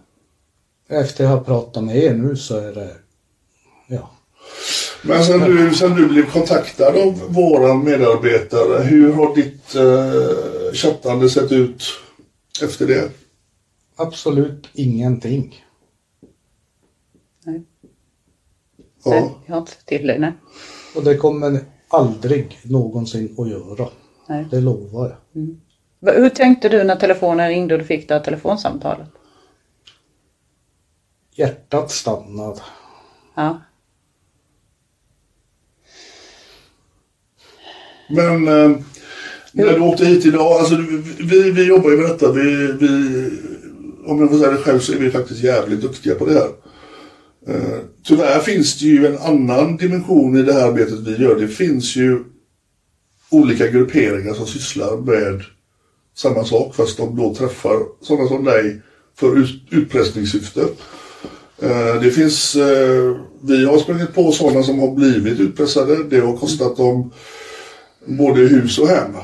Efter 0.89 1.23
jag 1.23 1.32
har 1.32 1.41
pratat 1.43 1.84
med 1.84 1.97
er 1.97 2.13
nu 2.13 2.36
så 2.36 2.58
är 2.58 2.73
det, 2.73 2.95
ja. 3.88 4.10
Men 5.03 5.23
sen 5.23 5.39
du, 5.39 5.73
sen 5.75 5.95
du 5.95 6.07
blev 6.07 6.31
kontaktad 6.31 6.88
av 6.88 7.33
våran 7.33 7.83
medarbetare, 7.83 8.83
hur 8.83 9.13
har 9.13 9.36
ditt 9.36 9.75
eh, 9.75 10.73
chattande 10.73 11.29
sett 11.29 11.51
ut 11.51 11.83
efter 12.63 12.88
det? 12.88 13.12
Absolut 13.95 14.69
ingenting. 14.73 15.65
Nej, 17.45 17.63
Ja. 19.05 19.31
jag 19.45 19.53
har 19.53 19.60
inte 19.60 19.71
sett 19.71 19.86
till 19.86 20.07
det. 20.07 20.19
Nej. 20.19 20.31
Och 20.95 21.03
det 21.03 21.17
kommer 21.17 21.60
aldrig 21.88 22.60
någonsin 22.63 23.36
att 23.38 23.49
göra. 23.49 23.89
Nej. 24.27 24.45
Det 24.51 24.60
lovar 24.62 25.17
jag. 25.33 25.47
Va- 25.99 26.12
Hur 26.12 26.29
tänkte 26.29 26.69
du 26.69 26.83
när 26.83 26.95
telefonen 26.95 27.49
ringde 27.49 27.73
och 27.73 27.79
du 27.79 27.86
fick 27.86 28.07
det 28.07 28.13
här 28.13 28.21
telefonsamtalet? 28.23 29.07
Hjärtat 31.36 31.91
stannade. 31.91 32.60
Ja. 33.36 33.62
Men 38.10 38.48
eh, 38.48 38.78
när 39.52 39.74
du 39.74 39.80
åkte 39.80 40.06
hit 40.06 40.26
idag, 40.26 40.60
alltså 40.60 40.76
vi, 41.20 41.52
vi 41.52 41.63
jobbar 41.63 41.91
ju 41.91 41.98
med 41.98 42.10
detta. 42.10 42.32
Vi, 42.32 42.74
vi, 42.80 43.30
om 44.06 44.20
jag 44.20 44.30
får 44.30 44.38
säga 44.38 44.52
det 44.52 44.58
själv 44.58 44.80
så 44.80 44.93
är 44.93 44.98
vi 44.98 45.12
faktiskt 45.12 45.43
jävligt 45.43 45.82
duktiga 45.82 46.15
på 46.15 46.26
det 46.26 46.34
här. 46.34 46.50
Eh, 47.48 47.80
tyvärr 48.04 48.39
finns 48.39 48.80
det 48.80 48.86
ju 48.86 49.08
en 49.08 49.17
annan 49.17 49.78
dimension 49.78 50.38
i 50.38 50.43
det 50.43 50.54
här 50.54 50.67
arbetet 50.67 51.00
vi 51.00 51.24
gör. 51.24 51.39
Det 51.39 51.48
finns 51.48 51.96
ju 51.96 52.24
olika 53.30 53.67
grupperingar 53.67 54.34
som 54.34 54.48
sysslar 54.48 54.98
med 54.98 55.41
samma 56.15 56.43
sak 56.43 56.76
fast 56.76 56.98
de 56.98 57.15
då 57.15 57.36
träffar 57.36 57.80
sådana 58.02 58.28
som 58.28 58.43
dig 58.43 58.82
för 59.15 59.38
ut, 59.38 59.62
utpressningssyfte. 59.70 60.62
Eh, 61.62 62.02
det 62.02 62.12
finns, 62.12 62.56
eh, 62.56 63.17
vi 63.41 63.65
har 63.65 63.78
sprungit 63.78 64.13
på 64.13 64.32
sådana 64.32 64.63
som 64.63 64.80
har 64.80 64.96
blivit 64.96 65.39
utpressade. 65.39 66.04
Det 66.04 66.20
har 66.20 66.38
kostat 66.38 66.78
dem 66.78 67.12
både 68.08 68.41
hus 68.41 68.80
och 68.80 68.88
hem. 68.88 69.15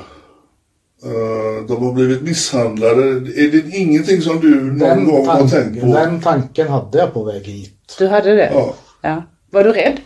Eh, 1.04 1.66
De 1.68 1.86
har 1.86 1.94
blivit 1.94 2.22
misshandlade. 2.22 3.04
Är 3.42 3.52
det 3.52 3.70
ingenting 3.78 4.22
som 4.22 4.40
du 4.40 4.62
någon 4.74 5.06
gång 5.06 5.28
har 5.28 5.48
tänkt 5.48 5.82
på? 5.82 5.88
den 5.88 6.22
tanken 6.22 6.68
hade 6.68 6.98
jag 6.98 7.14
på 7.14 7.24
väg 7.24 7.44
hit. 7.44 7.96
Du 8.00 8.08
hade 8.08 8.36
det? 8.36 8.52
Ja. 8.54 8.74
ja. 9.02 9.24
Var 9.52 9.64
du 9.64 9.72
rädd 9.72 9.98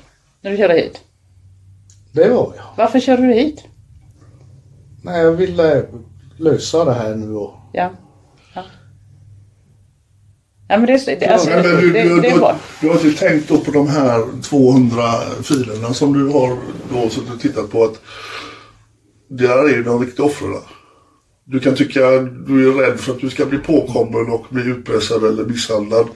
när 0.42 0.52
du 0.52 0.58
körde 0.58 0.74
hit? 0.74 1.00
Det 2.12 2.30
var 2.30 2.54
jag. 2.56 2.64
Varför 2.78 3.00
körde 3.00 3.22
du 3.28 3.34
hit? 3.34 3.64
Nej, 5.02 5.22
jag 5.22 5.32
ville 5.32 5.86
lösa 6.38 6.86
det 6.86 6.94
här 6.94 7.16
nu 7.16 7.34
och 7.36 7.54
Ja. 7.74 7.92
Ja, 8.56 8.64
ja 10.68 10.78
men 10.78 10.86
det, 10.86 10.94
är- 11.08 11.20
det, 11.20 11.26
alltså, 11.26 11.50
Men, 11.50 11.64
du, 11.64 11.72
det, 11.92 12.04
du, 12.04 12.22
det 12.22 12.28
är 12.28 12.34
du, 12.34 12.40
bra. 12.40 12.56
du 12.82 12.88
har 12.88 13.06
inte 13.06 13.20
tänkt 13.20 13.50
då 13.50 13.58
på 13.58 13.72
de 13.72 13.88
här 13.88 14.42
200 14.42 15.02
filerna 15.44 15.94
som 15.94 16.14
du 16.14 16.28
har 16.34 16.58
då 16.94 17.10
suttit 17.10 17.34
och 17.34 17.40
tittat 17.40 17.72
på 17.72 17.84
att 17.84 18.02
där 19.30 19.64
är 19.64 19.76
ju 19.76 19.84
de 19.84 20.00
riktiga 20.00 20.26
offren. 20.26 20.62
Du 21.46 21.60
kan 21.60 21.76
tycka 21.76 22.20
du 22.20 22.70
är 22.70 22.74
rädd 22.74 23.00
för 23.00 23.12
att 23.12 23.20
du 23.20 23.30
ska 23.30 23.46
bli 23.46 23.58
påkommen 23.58 24.34
och 24.34 24.46
bli 24.50 24.64
utpressad 24.64 25.24
eller 25.24 25.46
misshandlad. 25.46 26.08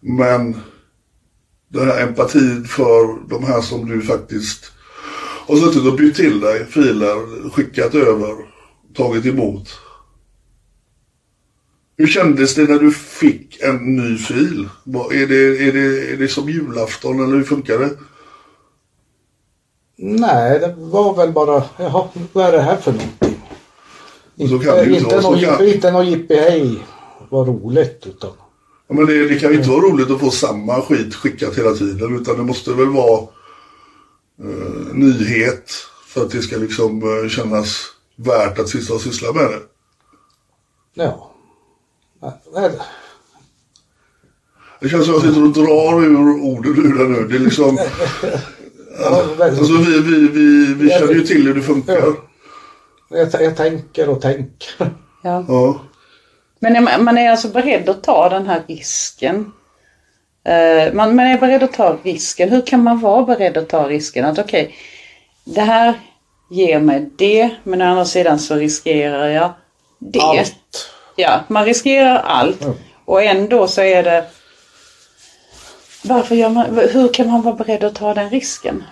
Men 0.00 0.56
den 1.68 1.88
här 1.88 2.02
empatin 2.02 2.64
för 2.64 3.28
de 3.28 3.44
här 3.44 3.60
som 3.60 3.88
du 3.88 4.02
faktiskt 4.02 4.72
har 5.46 5.56
suttit 5.56 5.86
och 5.86 5.96
bytt 5.96 6.16
till 6.16 6.40
dig 6.40 6.66
filer, 6.66 7.50
skickat 7.50 7.94
över, 7.94 8.36
tagit 8.94 9.26
emot. 9.26 9.80
Hur 11.96 12.06
kändes 12.06 12.54
det 12.54 12.68
när 12.68 12.78
du 12.78 12.92
fick 12.92 13.60
en 13.62 13.96
ny 13.96 14.18
fil? 14.18 14.68
Är 15.12 15.26
det, 15.26 15.68
är 15.68 15.72
det, 15.72 16.12
är 16.12 16.16
det 16.16 16.28
som 16.28 16.48
julafton 16.48 17.24
eller 17.24 17.36
hur 17.36 17.44
funkar 17.44 17.78
det? 17.78 17.90
Nej, 20.02 20.58
det 20.60 20.74
var 20.78 21.16
väl 21.16 21.32
bara, 21.32 21.62
jaha, 21.76 22.08
vad 22.32 22.44
är 22.46 22.52
det 22.52 22.60
här 22.60 22.76
för 22.76 22.92
någonting? 22.92 23.40
Så 24.48 24.58
kan 24.58 24.76
det 24.76 24.84
ju 24.84 24.90
inte 24.94 25.02
inte, 25.04 25.22
så 25.22 25.30
någon, 25.30 25.40
kan- 25.40 25.68
inte 25.68 25.90
någon 25.90 26.06
jippihej, 26.06 26.78
vad 27.28 27.46
roligt 27.48 28.06
utan 28.06 28.30
Ja, 28.88 28.94
men 28.94 29.06
det, 29.06 29.28
det 29.28 29.38
kan 29.38 29.50
ju 29.50 29.56
inte 29.56 29.70
vara 29.70 29.80
roligt 29.80 30.10
att 30.10 30.20
få 30.20 30.30
samma 30.30 30.82
skit 30.82 31.14
skickat 31.14 31.58
hela 31.58 31.72
tiden 31.72 32.16
utan 32.20 32.36
det 32.36 32.42
måste 32.42 32.70
väl 32.72 32.88
vara 32.88 33.20
eh, 34.42 34.94
nyhet 34.94 35.70
för 36.06 36.22
att 36.22 36.30
det 36.30 36.42
ska 36.42 36.56
liksom 36.56 37.02
eh, 37.22 37.28
kännas 37.28 37.86
värt 38.16 38.58
att 38.58 38.68
sitta 38.68 38.94
och 38.94 39.00
syssla 39.00 39.32
med 39.32 39.44
det. 39.44 39.60
ja. 40.94 41.26
Nej, 42.54 42.70
Det 44.80 44.88
känns 44.88 45.06
som 45.06 45.16
att 45.16 45.24
jag 45.24 45.34
sitter 45.34 45.46
och 45.46 45.52
drar 45.66 46.04
ur 46.04 46.42
orden 46.42 46.76
ur 46.86 46.98
det 46.98 47.08
nu. 47.08 47.28
Det 47.28 47.34
är 47.36 47.38
liksom, 47.38 47.78
ja, 49.00 49.44
alltså 49.44 49.72
vi, 49.72 50.00
vi, 50.00 50.28
vi, 50.28 50.74
vi 50.74 50.90
känner 50.90 51.12
ju 51.12 51.22
till 51.22 51.46
hur 51.46 51.54
det 51.54 51.62
funkar. 51.62 52.02
jag, 53.08 53.42
jag 53.42 53.56
tänker 53.56 54.08
och 54.08 54.20
tänker. 54.20 54.68
Ja. 55.22 55.44
Ja. 55.48 55.80
Men 56.58 56.76
är 56.76 56.80
man, 56.80 57.04
man 57.04 57.18
är 57.18 57.30
alltså 57.30 57.48
beredd 57.48 57.88
att 57.88 58.02
ta 58.02 58.28
den 58.28 58.46
här 58.46 58.62
risken. 58.66 59.52
Eh, 60.44 60.92
man, 60.92 61.16
man 61.16 61.26
är 61.26 61.38
beredd 61.38 61.62
att 61.62 61.72
ta 61.72 61.96
risken. 62.02 62.48
Hur 62.48 62.66
kan 62.66 62.82
man 62.82 63.00
vara 63.00 63.24
beredd 63.24 63.56
att 63.56 63.68
ta 63.68 63.88
risken? 63.88 64.24
Att 64.24 64.38
okej, 64.38 64.74
det 65.44 65.60
här 65.60 65.94
ger 66.50 66.80
mig 66.80 67.10
det, 67.16 67.50
men 67.64 67.82
å 67.82 67.84
andra 67.84 68.04
sidan 68.04 68.38
så 68.38 68.54
riskerar 68.54 69.28
jag 69.28 69.52
det. 69.98 70.20
Allt. 70.20 70.90
Ja, 71.16 71.40
man 71.48 71.64
riskerar 71.64 72.16
allt. 72.16 72.62
Ja. 72.62 72.74
Och 73.04 73.22
ändå 73.22 73.66
så 73.66 73.80
är 73.80 74.02
det... 74.02 74.26
Varför 76.04 76.34
gör 76.34 76.50
man, 76.50 76.78
hur 76.92 77.12
kan 77.12 77.26
man 77.26 77.42
vara 77.42 77.54
beredd 77.54 77.84
att 77.84 77.94
ta 77.94 78.14
den 78.14 78.30
risken? 78.30 78.84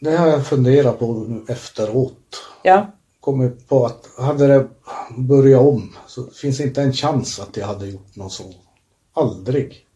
Det 0.00 0.16
har 0.16 0.26
jag 0.26 0.46
funderat 0.46 0.98
på 0.98 1.12
nu 1.12 1.44
efteråt. 1.48 2.44
Ja, 2.62 2.92
Kommit 3.20 3.68
på 3.68 3.86
att 3.86 4.08
hade 4.18 4.46
det 4.46 4.68
börjat 5.16 5.60
om 5.60 5.96
så 6.06 6.26
finns 6.26 6.60
inte 6.60 6.82
en 6.82 6.92
chans 6.92 7.40
att 7.40 7.56
jag 7.56 7.66
hade 7.66 7.86
gjort 7.86 8.16
något 8.16 8.32
så. 8.32 8.44
Aldrig. 9.14 9.86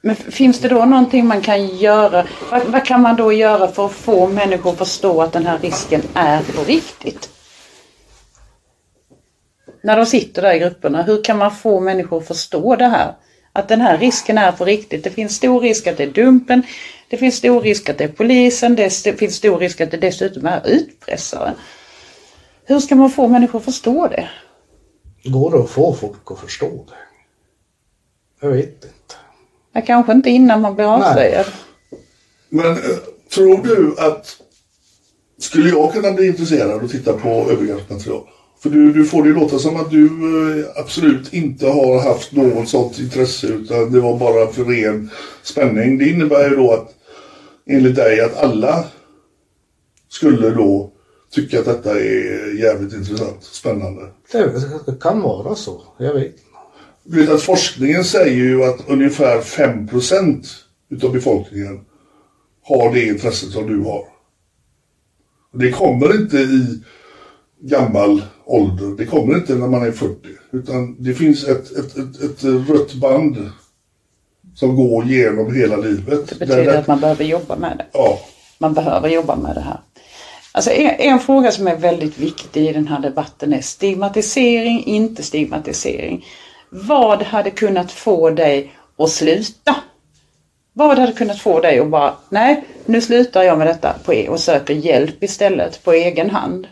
Men 0.00 0.16
finns 0.16 0.60
det 0.60 0.68
då 0.68 0.84
någonting 0.84 1.26
man 1.26 1.40
kan 1.40 1.66
göra? 1.66 2.26
Vad, 2.50 2.66
vad 2.66 2.84
kan 2.84 3.02
man 3.02 3.16
då 3.16 3.32
göra 3.32 3.68
för 3.68 3.86
att 3.86 3.92
få 3.92 4.28
människor 4.28 4.70
att 4.70 4.78
förstå 4.78 5.22
att 5.22 5.32
den 5.32 5.46
här 5.46 5.58
risken 5.58 6.02
är 6.14 6.42
på 6.42 6.64
riktigt? 6.64 7.30
När 9.82 9.96
de 9.96 10.06
sitter 10.06 10.42
där 10.42 10.54
i 10.54 10.58
grupperna, 10.58 11.02
hur 11.02 11.24
kan 11.24 11.38
man 11.38 11.50
få 11.50 11.80
människor 11.80 12.18
att 12.18 12.26
förstå 12.26 12.76
det 12.76 12.86
här? 12.86 13.14
Att 13.56 13.68
den 13.68 13.80
här 13.80 13.98
risken 13.98 14.38
är 14.38 14.52
på 14.52 14.64
riktigt. 14.64 15.04
Det 15.04 15.10
finns 15.10 15.36
stor 15.36 15.60
risk 15.60 15.86
att 15.86 15.96
det 15.96 16.02
är 16.02 16.10
Dumpen. 16.10 16.62
Det 17.08 17.16
finns 17.16 17.36
stor 17.36 17.60
risk 17.60 17.88
att 17.88 17.98
det 17.98 18.04
är 18.04 18.08
polisen. 18.08 18.76
Det 18.76 19.18
finns 19.18 19.34
stor 19.34 19.58
risk 19.58 19.80
att 19.80 19.90
det 19.90 19.96
dessutom 19.96 20.46
är 20.46 20.68
utpressare. 20.68 21.54
Hur 22.64 22.80
ska 22.80 22.94
man 22.94 23.10
få 23.10 23.28
människor 23.28 23.58
att 23.58 23.64
förstå 23.64 24.08
det? 24.08 24.28
Går 25.24 25.50
det 25.50 25.58
att 25.58 25.70
få 25.70 25.94
folk 25.94 26.30
att 26.30 26.38
förstå 26.38 26.86
det? 26.88 26.94
Jag 28.46 28.52
vet 28.52 28.68
inte. 28.68 29.14
Ja, 29.72 29.82
kanske 29.86 30.12
inte 30.12 30.30
innan 30.30 30.60
man 30.60 30.74
blir 30.74 30.94
avslöjad. 30.94 31.46
Men 32.48 32.70
eh, 32.72 32.76
tror 33.34 33.62
du 33.62 33.94
att 33.98 34.36
skulle 35.38 35.68
jag 35.68 35.92
kunna 35.92 36.12
bli 36.12 36.26
intresserad 36.26 36.82
och 36.82 36.90
titta 36.90 37.12
på 37.12 37.28
övergreppsmaterial? 37.28 38.28
För 38.58 38.70
du, 38.70 38.92
du 38.92 39.04
får 39.04 39.22
det 39.22 39.30
låta 39.30 39.58
som 39.58 39.76
att 39.76 39.90
du 39.90 40.06
eh, 40.06 40.66
absolut 40.76 41.32
inte 41.32 41.66
har 41.66 42.02
haft 42.02 42.32
något 42.32 42.68
sånt 42.68 42.98
intresse 42.98 43.46
utan 43.46 43.92
det 43.92 44.00
var 44.00 44.18
bara 44.18 44.52
för 44.52 44.64
ren 44.64 45.10
spänning. 45.42 45.98
Det 45.98 46.08
innebär 46.08 46.50
ju 46.50 46.56
då 46.56 46.72
att 46.72 46.94
enligt 47.66 47.96
dig 47.96 48.20
att 48.20 48.36
alla 48.36 48.84
skulle 50.08 50.50
då 50.50 50.92
tycka 51.30 51.58
att 51.58 51.64
detta 51.64 52.00
är 52.00 52.60
jävligt 52.62 52.92
intressant, 52.92 53.42
spännande. 53.42 54.08
Det, 54.86 55.00
kan 55.00 55.20
vara 55.20 55.54
så. 55.54 55.82
Jag 55.98 56.14
vet. 56.14 56.34
Du 57.04 57.20
vet 57.20 57.30
att 57.30 57.42
forskningen 57.42 58.04
säger 58.04 58.44
ju 58.44 58.64
att 58.64 58.88
ungefär 58.88 59.40
5% 59.40 60.46
utav 60.90 61.12
befolkningen 61.12 61.80
har 62.62 62.94
det 62.94 63.06
intresset 63.06 63.50
som 63.50 63.66
du 63.66 63.80
har. 63.80 64.04
Det 65.52 65.72
kommer 65.72 66.20
inte 66.20 66.36
i 66.36 66.82
gammal 67.60 68.22
ålder. 68.46 68.96
Det 68.98 69.06
kommer 69.06 69.34
inte 69.34 69.54
när 69.54 69.68
man 69.68 69.82
är 69.86 69.92
40. 69.92 70.14
Utan 70.52 70.96
det 70.98 71.14
finns 71.14 71.44
ett, 71.44 71.70
ett, 71.78 71.96
ett, 71.96 72.22
ett 72.22 72.44
rött 72.44 72.94
band 72.94 73.50
som 74.54 74.76
går 74.76 75.04
genom 75.04 75.54
hela 75.54 75.76
livet. 75.76 76.28
Det 76.28 76.38
betyder 76.38 76.64
Där- 76.64 76.78
att 76.78 76.86
man 76.86 77.00
behöver 77.00 77.24
jobba 77.24 77.56
med 77.56 77.76
det. 77.78 77.86
Ja. 77.92 78.18
Man 78.58 78.74
behöver 78.74 79.08
jobba 79.08 79.36
med 79.36 79.54
det 79.54 79.60
här. 79.60 79.80
Alltså 80.52 80.70
en, 80.70 80.90
en 80.90 81.18
fråga 81.20 81.52
som 81.52 81.68
är 81.68 81.76
väldigt 81.76 82.18
viktig 82.18 82.66
i 82.68 82.72
den 82.72 82.88
här 82.88 83.00
debatten 83.00 83.52
är 83.52 83.60
stigmatisering, 83.60 84.84
inte 84.84 85.22
stigmatisering. 85.22 86.24
Vad 86.70 87.22
hade 87.22 87.50
kunnat 87.50 87.92
få 87.92 88.30
dig 88.30 88.72
att 88.98 89.10
sluta? 89.10 89.76
Vad 90.72 90.98
hade 90.98 91.12
kunnat 91.12 91.38
få 91.38 91.60
dig 91.60 91.78
att 91.78 91.90
bara, 91.90 92.14
nej, 92.28 92.64
nu 92.86 93.00
slutar 93.00 93.42
jag 93.42 93.58
med 93.58 93.66
detta 93.66 93.94
på 94.04 94.14
e- 94.14 94.28
och 94.28 94.40
söker 94.40 94.74
hjälp 94.74 95.22
istället 95.22 95.84
på 95.84 95.92
egen 95.92 96.30
hand? 96.30 96.66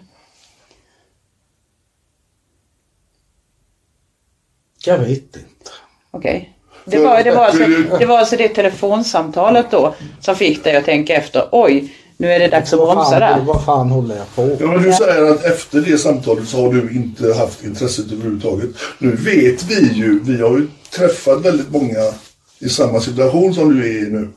Jag 4.87 4.99
vet 4.99 5.09
inte. 5.09 5.71
Okej. 6.11 6.51
Det, 6.85 6.99
var, 6.99 7.25
det, 7.25 7.31
var 7.31 7.45
alltså, 7.45 7.65
det 7.99 8.07
var 8.07 8.19
alltså 8.19 8.37
det 8.37 8.49
telefonsamtalet 8.49 9.67
då 9.71 9.95
som 10.21 10.37
fick 10.37 10.65
dig 10.65 10.77
att 10.77 10.85
tänka 10.85 11.15
efter, 11.15 11.49
oj, 11.53 11.95
nu 12.17 12.33
är 12.33 12.39
det 12.39 12.49
dags 12.49 12.73
att 12.73 12.79
Vad 12.79 12.89
bromsa 12.89 13.11
fan, 13.11 13.21
där. 13.21 13.41
vad 13.45 13.65
fan 13.65 13.91
håller 13.91 14.17
jag 14.17 14.35
på 14.35 14.57
Ja, 14.65 14.73
men 14.73 14.83
du 14.83 14.93
säger 14.93 15.31
att 15.31 15.45
efter 15.45 15.81
det 15.81 15.99
samtalet 15.99 16.49
så 16.49 16.63
har 16.63 16.73
du 16.73 16.91
inte 16.91 17.35
haft 17.35 17.65
intresset 17.65 18.13
överhuvudtaget. 18.13 18.71
Nu 18.99 19.11
vet 19.11 19.65
vi 19.65 19.93
ju, 19.93 20.21
vi 20.23 20.43
har 20.43 20.59
ju 20.59 20.69
träffat 20.91 21.45
väldigt 21.45 21.71
många 21.71 22.13
i 22.59 22.69
samma 22.69 23.01
situation 23.01 23.55
som 23.55 23.75
du 23.75 23.85
är 23.85 24.07
i 24.07 24.11
nu. 24.11 24.29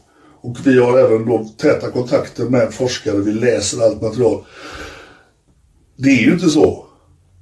Och 0.42 0.58
vi 0.64 0.80
har 0.80 1.00
även 1.00 1.26
då 1.26 1.46
täta 1.58 1.92
kontakter 1.92 2.44
med 2.44 2.74
forskare, 2.74 3.18
vi 3.18 3.32
läser 3.32 3.86
allt 3.86 4.02
material. 4.02 4.44
Det 5.98 6.10
är 6.10 6.24
ju 6.24 6.34
inte 6.34 6.50
så 6.50 6.87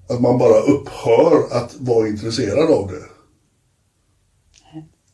att 0.09 0.21
man 0.21 0.37
bara 0.37 0.59
upphör 0.59 1.43
att 1.51 1.75
vara 1.79 2.07
intresserad 2.07 2.71
av 2.71 2.87
det. 2.87 3.05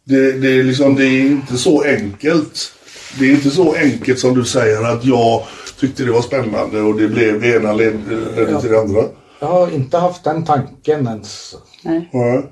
Det, 0.03 0.31
det, 0.31 0.47
är 0.47 0.63
liksom, 0.63 0.95
det 0.95 1.05
är 1.05 1.21
inte 1.21 1.57
så 1.57 1.83
enkelt. 1.83 2.71
Det 3.19 3.25
är 3.25 3.31
inte 3.31 3.49
så 3.49 3.75
enkelt 3.75 4.19
som 4.19 4.35
du 4.35 4.45
säger 4.45 4.83
att 4.83 5.05
jag 5.05 5.43
tyckte 5.79 6.03
det 6.03 6.11
var 6.11 6.21
spännande 6.21 6.81
och 6.81 6.95
det 6.95 7.07
blev 7.07 7.41
det 7.41 7.55
ena 7.55 7.73
ledde 7.73 8.15
ledde 8.35 8.61
till 8.61 8.69
det 8.71 8.79
andra. 8.79 9.03
Jag 9.39 9.47
har 9.47 9.71
inte 9.71 9.97
haft 9.97 10.23
den 10.23 10.45
tanken 10.45 11.07
ens. 11.07 11.55
Nej. 11.83 12.09
Ja. 12.11 12.43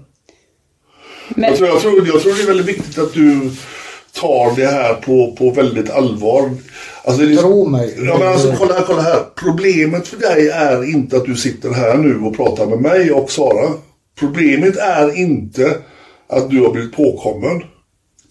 Men, 1.35 1.49
Jag, 1.49 1.57
tror, 1.57 1.69
jag, 1.69 1.81
tror, 1.81 2.07
jag 2.07 2.21
tror 2.21 2.33
det 2.33 2.41
är 2.41 2.47
väldigt 2.47 2.77
viktigt 2.77 2.97
att 2.97 3.13
du 3.13 3.51
tar 4.21 4.55
det 4.55 4.67
här 4.67 4.93
på, 4.93 5.35
på 5.35 5.51
väldigt 5.51 5.89
allvar. 5.89 6.49
Alltså, 7.03 7.25
det 7.25 7.33
är- 7.33 7.37
Tro 7.37 7.69
mig. 7.69 7.95
Ja, 7.97 8.17
men 8.19 8.27
alltså, 8.27 8.55
kolla, 8.57 8.73
här, 8.73 8.83
kolla 8.87 9.01
här. 9.01 9.23
Problemet 9.35 10.07
för 10.07 10.17
dig 10.17 10.49
är 10.49 10.83
inte 10.93 11.17
att 11.17 11.25
du 11.25 11.35
sitter 11.35 11.69
här 11.73 11.97
nu 11.97 12.19
och 12.19 12.35
pratar 12.35 12.65
med 12.67 12.79
mig 12.81 13.11
och 13.11 13.31
Sara. 13.31 13.73
Problemet 14.19 14.77
är 14.77 15.17
inte 15.17 15.77
att 16.29 16.49
du 16.49 16.61
har 16.61 16.71
blivit 16.71 16.95
påkommen. 16.95 17.61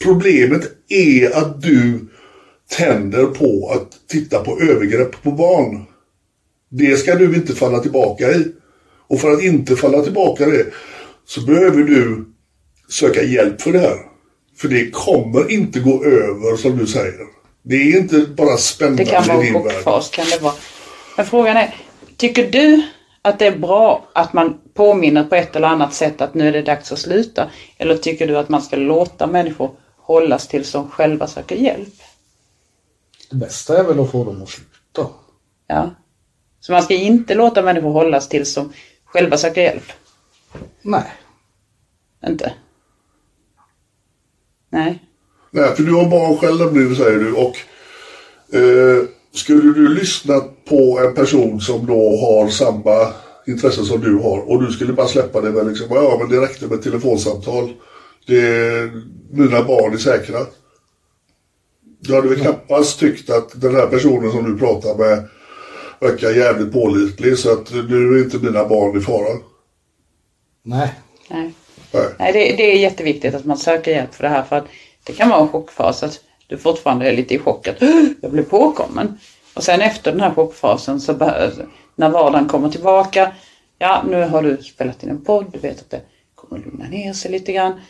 Problemet 0.02 0.62
är 0.88 1.36
att 1.36 1.62
du 1.62 2.00
tänder 2.76 3.24
på 3.26 3.70
att 3.74 3.88
titta 4.08 4.38
på 4.44 4.60
övergrepp 4.60 5.22
på 5.22 5.30
barn. 5.30 5.84
Det 6.70 6.96
ska 6.96 7.14
du 7.14 7.34
inte 7.34 7.52
falla 7.54 7.78
tillbaka 7.78 8.30
i. 8.30 8.46
Och 9.08 9.20
för 9.20 9.30
att 9.32 9.42
inte 9.42 9.76
falla 9.76 10.02
tillbaka 10.02 10.46
i 10.46 10.50
det 10.50 10.66
så 11.26 11.40
behöver 11.40 11.82
du 11.82 12.24
söka 12.90 13.22
hjälp 13.22 13.60
för 13.60 13.72
det 13.72 13.78
här. 13.78 13.96
För 14.60 14.68
det 14.68 14.90
kommer 14.90 15.50
inte 15.50 15.80
gå 15.80 16.04
över 16.04 16.56
som 16.56 16.76
du 16.76 16.86
säger. 16.86 17.26
Det 17.62 17.76
är 17.76 17.98
inte 17.98 18.20
bara 18.20 18.56
spännande 18.56 19.04
Det 19.04 19.10
kan 19.10 19.26
vara 19.28 19.44
i 19.44 19.48
en 19.48 19.54
din 19.54 19.62
värld. 19.64 19.72
chockfas. 19.72 20.10
Kan 20.10 20.26
det 20.30 20.40
vara. 20.42 20.54
Men 21.16 21.26
frågan 21.26 21.56
är, 21.56 21.74
tycker 22.16 22.50
du 22.50 22.82
att 23.22 23.38
det 23.38 23.46
är 23.46 23.58
bra 23.58 24.08
att 24.12 24.32
man 24.32 24.60
påminner 24.74 25.24
på 25.24 25.34
ett 25.34 25.56
eller 25.56 25.68
annat 25.68 25.94
sätt 25.94 26.20
att 26.20 26.34
nu 26.34 26.48
är 26.48 26.52
det 26.52 26.62
dags 26.62 26.92
att 26.92 26.98
sluta? 26.98 27.50
Eller 27.76 27.96
tycker 27.96 28.26
du 28.26 28.38
att 28.38 28.48
man 28.48 28.62
ska 28.62 28.76
låta 28.76 29.26
människor 29.26 29.70
hållas 29.96 30.48
tills 30.48 30.72
de 30.72 30.90
själva 30.90 31.26
söker 31.26 31.56
hjälp? 31.56 31.94
Det 33.30 33.36
bästa 33.36 33.78
är 33.78 33.84
väl 33.84 34.00
att 34.00 34.10
få 34.10 34.24
dem 34.24 34.42
att 34.42 34.48
sluta. 34.48 35.12
Ja. 35.66 35.90
Så 36.60 36.72
man 36.72 36.82
ska 36.82 36.94
inte 36.94 37.34
låta 37.34 37.62
människor 37.62 37.90
hållas 37.92 38.28
tills 38.28 38.54
de 38.54 38.72
själva 39.04 39.36
söker 39.38 39.62
hjälp? 39.62 39.92
Nej. 40.82 41.12
Inte? 42.26 42.52
Nej. 44.70 45.04
Nej, 45.50 45.74
för 45.76 45.82
du 45.82 45.92
har 45.92 46.10
barn 46.10 46.36
själv 46.36 46.74
nu 46.74 46.94
säger 46.94 47.18
du 47.18 47.32
och 47.32 47.56
eh, 48.56 49.04
skulle 49.34 49.72
du 49.72 49.88
lyssna 49.88 50.40
på 50.68 51.00
en 51.06 51.14
person 51.14 51.60
som 51.60 51.86
då 51.86 52.16
har 52.16 52.48
samma 52.48 53.12
intresse 53.46 53.84
som 53.84 54.00
du 54.00 54.14
har 54.14 54.38
och 54.38 54.62
du 54.62 54.72
skulle 54.72 54.92
bara 54.92 55.08
släppa 55.08 55.40
det 55.40 55.50
med 55.50 55.66
liksom, 55.66 55.86
ja 55.90 56.16
men 56.20 56.28
det 56.28 56.40
räckte 56.40 56.66
med 56.66 56.82
telefonsamtal. 56.82 57.72
Det, 58.26 58.90
mina 59.30 59.64
barn 59.64 59.92
är 59.92 59.98
säkra. 59.98 60.38
Du 62.00 62.14
hade 62.14 62.28
väl 62.28 62.40
knappast 62.40 62.98
tyckt 62.98 63.30
att 63.30 63.60
den 63.60 63.74
här 63.74 63.86
personen 63.86 64.30
som 64.30 64.52
du 64.52 64.58
pratar 64.58 64.94
med 64.94 65.28
verkar 66.00 66.30
jävligt 66.30 66.72
pålitlig 66.72 67.38
så 67.38 67.52
att 67.52 67.72
nu 67.72 68.14
är 68.14 68.24
inte 68.24 68.38
mina 68.38 68.68
barn 68.68 68.98
i 68.98 69.00
fara. 69.00 69.38
Nej. 70.62 70.94
Nej. 71.30 71.54
Nej. 71.92 72.06
Nej, 72.18 72.32
det, 72.32 72.56
det 72.56 72.72
är 72.72 72.78
jätteviktigt 72.78 73.34
att 73.34 73.44
man 73.44 73.58
söker 73.58 73.90
hjälp 73.90 74.14
för 74.14 74.22
det 74.22 74.28
här 74.28 74.42
för 74.42 74.56
att 74.56 74.66
det 75.04 75.12
kan 75.12 75.28
vara 75.28 75.40
en 75.40 75.48
chockfas 75.48 76.02
att 76.02 76.20
du 76.46 76.58
fortfarande 76.58 77.08
är 77.08 77.12
lite 77.12 77.34
i 77.34 77.38
chock 77.38 77.68
att 77.68 77.76
"Åh, 77.82 78.04
jag 78.20 78.30
blev 78.30 78.42
påkommen. 78.44 79.18
Och 79.54 79.62
sen 79.64 79.80
efter 79.80 80.12
den 80.12 80.20
här 80.20 80.34
chockfasen 80.34 81.00
så 81.00 81.14
behöver, 81.14 81.66
när 81.96 82.08
vardagen 82.10 82.48
kommer 82.48 82.68
tillbaka, 82.68 83.32
ja 83.78 84.02
nu 84.08 84.22
har 84.24 84.42
du 84.42 84.56
spelat 84.56 85.02
in 85.02 85.08
en 85.08 85.24
podd, 85.24 85.46
du 85.52 85.58
vet 85.58 85.80
att 85.80 85.90
det 85.90 86.00
kommer 86.34 86.64
lugna 86.64 86.88
ner 86.88 87.12
sig 87.12 87.30
lite 87.30 87.52
grann. 87.52 87.80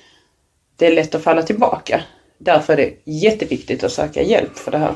Det 0.76 0.87
är 0.87 0.92
lätt 0.92 1.14
att 1.14 1.22
falla 1.22 1.42
tillbaka. 1.42 2.00
Därför 2.38 2.72
är 2.72 2.76
det 2.76 3.12
jätteviktigt 3.12 3.84
att 3.84 3.92
söka 3.92 4.22
hjälp 4.22 4.58
för 4.58 4.70
det 4.70 4.78
här. 4.78 4.94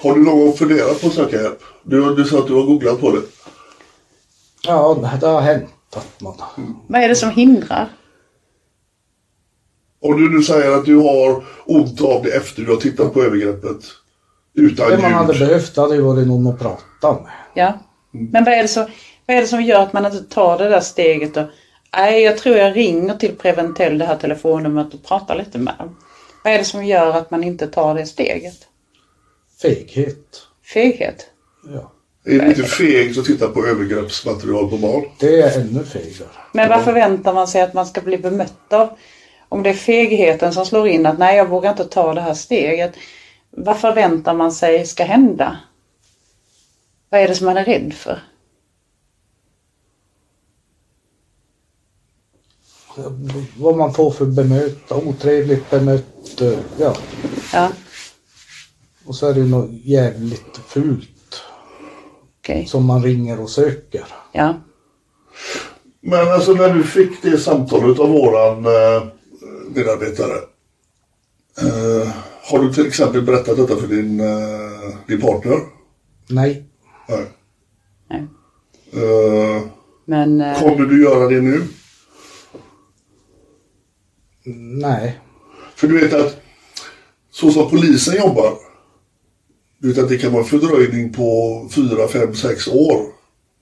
Har 0.00 0.14
du 0.14 0.24
någon 0.24 0.52
funderat 0.52 1.00
på 1.00 1.06
att 1.06 1.14
söka 1.14 1.42
hjälp? 1.42 1.62
Du, 1.82 2.14
du 2.14 2.24
sa 2.24 2.38
att 2.38 2.46
du 2.46 2.54
har 2.54 2.62
googlat 2.62 3.00
på 3.00 3.10
det. 3.10 3.22
Ja, 4.66 4.98
det 5.20 5.26
har 5.26 5.40
hänt 5.40 5.70
att 5.96 6.20
man... 6.20 6.34
Vad 6.88 7.02
är 7.02 7.08
det 7.08 7.16
som 7.16 7.30
hindrar? 7.30 7.88
Om 10.00 10.22
du 10.22 10.36
nu 10.36 10.42
säger 10.42 10.70
att 10.70 10.84
du 10.84 10.96
har 10.96 11.44
ont 11.64 12.00
av 12.00 12.22
det 12.22 12.30
efter 12.36 12.62
du 12.62 12.70
har 12.70 12.76
tittat 12.80 13.14
på 13.14 13.22
övergreppet 13.22 13.84
utan 14.54 14.90
Det 14.90 14.98
man 14.98 15.12
hade 15.12 15.32
ljud. 15.32 15.48
behövt 15.48 15.76
hade 15.76 15.94
ju 15.94 16.00
varit 16.00 16.26
någon 16.26 16.46
att 16.46 16.58
prata 16.58 17.12
med. 17.22 17.32
Ja. 17.54 17.78
Men 18.10 18.44
vad 18.44 18.54
är, 18.54 18.62
det 18.62 18.68
som, 18.68 18.86
vad 19.26 19.36
är 19.36 19.40
det 19.40 19.46
som 19.46 19.62
gör 19.62 19.82
att 19.82 19.92
man 19.92 20.06
inte 20.06 20.22
tar 20.22 20.58
det 20.58 20.68
där 20.68 20.80
steget 20.80 21.36
och 21.36 21.46
Nej, 21.96 22.22
jag 22.22 22.38
tror 22.38 22.56
jag 22.56 22.76
ringer 22.76 23.14
till 23.14 23.36
Preventell, 23.36 23.98
det 23.98 24.04
här 24.04 24.16
telefonnumret 24.16 24.94
och 24.94 25.04
pratar 25.04 25.36
lite 25.36 25.58
med 25.58 25.74
dem. 25.78 25.96
Vad 26.44 26.52
är 26.52 26.58
det 26.58 26.64
som 26.64 26.84
gör 26.84 27.16
att 27.16 27.30
man 27.30 27.44
inte 27.44 27.66
tar 27.66 27.94
det 27.94 28.06
steget? 28.06 28.68
Feghet. 29.62 30.42
Feghet? 30.72 31.26
Ja. 31.74 31.92
Är 32.26 32.38
det 32.38 32.46
inte 32.48 32.64
fegt 32.64 33.18
att 33.18 33.24
titta 33.24 33.48
på 33.48 33.66
övergreppsmaterial 33.66 34.70
på 34.70 34.76
barn? 34.78 35.04
Det 35.18 35.40
är 35.42 35.60
ännu 35.60 35.84
fegare. 35.84 36.28
Men 36.52 36.68
vad 36.68 36.84
förväntar 36.84 37.34
man 37.34 37.48
sig 37.48 37.62
att 37.62 37.74
man 37.74 37.86
ska 37.86 38.00
bli 38.00 38.18
bemött 38.18 38.72
av, 38.72 38.88
om 39.48 39.62
det 39.62 39.70
är 39.70 39.74
fegheten 39.74 40.52
som 40.52 40.66
slår 40.66 40.88
in 40.88 41.06
att 41.06 41.18
nej 41.18 41.36
jag 41.36 41.48
vågar 41.48 41.70
inte 41.70 41.84
ta 41.84 42.14
det 42.14 42.20
här 42.20 42.34
steget. 42.34 42.94
Vad 43.50 43.80
förväntar 43.80 44.34
man 44.34 44.52
sig 44.52 44.86
ska 44.86 45.04
hända? 45.04 45.58
Vad 47.08 47.20
är 47.20 47.28
det 47.28 47.34
som 47.34 47.46
man 47.46 47.56
är 47.56 47.64
rädd 47.64 47.94
för? 47.94 48.22
Vad 53.56 53.76
man 53.76 53.94
får 53.94 54.10
för 54.10 54.26
bemöta, 54.26 54.96
otrevligt 54.96 55.70
bemött. 55.70 56.40
eh, 56.40 56.58
Ja. 56.78 56.96
Ja, 57.52 57.72
Och 59.04 59.16
så 59.16 59.26
är 59.26 59.34
det 59.34 59.44
något 59.44 59.70
jävligt 59.72 60.56
fult 60.68 61.13
okej. 62.44 62.66
som 62.66 62.84
man 62.86 63.02
ringer 63.02 63.40
och 63.40 63.50
söker. 63.50 64.04
Ja. 64.32 64.54
Men 66.00 66.28
alltså 66.32 66.52
när 66.52 66.74
du 66.74 66.82
fick 66.82 67.22
det 67.22 67.38
samtalet 67.38 67.98
av 67.98 68.08
våran 68.08 68.66
eh, 68.66 69.06
medarbetare. 69.74 70.36
Eh, 71.62 72.08
har 72.42 72.58
du 72.58 72.72
till 72.74 72.86
exempel 72.86 73.22
berättat 73.22 73.56
detta 73.56 73.76
för 73.76 73.86
din, 73.86 74.20
eh, 74.20 74.96
din 75.06 75.20
partner? 75.20 75.58
Nej. 76.28 76.64
Nej. 77.08 77.26
Nej. 78.10 78.26
Eh, 78.92 79.62
Men 80.04 80.40
eh, 80.40 80.60
kommer 80.60 80.86
du 80.86 81.02
göra 81.02 81.28
det 81.28 81.40
nu? 81.40 81.62
Nej. 84.80 85.20
För 85.74 85.88
du 85.88 86.00
vet 86.00 86.12
att 86.12 86.40
så 87.30 87.50
som 87.50 87.70
polisen 87.70 88.16
jobbar. 88.16 88.63
Utan 89.84 90.06
det 90.08 90.18
kan 90.18 90.32
vara 90.32 90.42
en 90.42 90.48
fördröjning 90.48 91.12
på 91.12 91.68
4, 91.74 92.08
5, 92.08 92.34
6 92.34 92.68
år. 92.68 93.06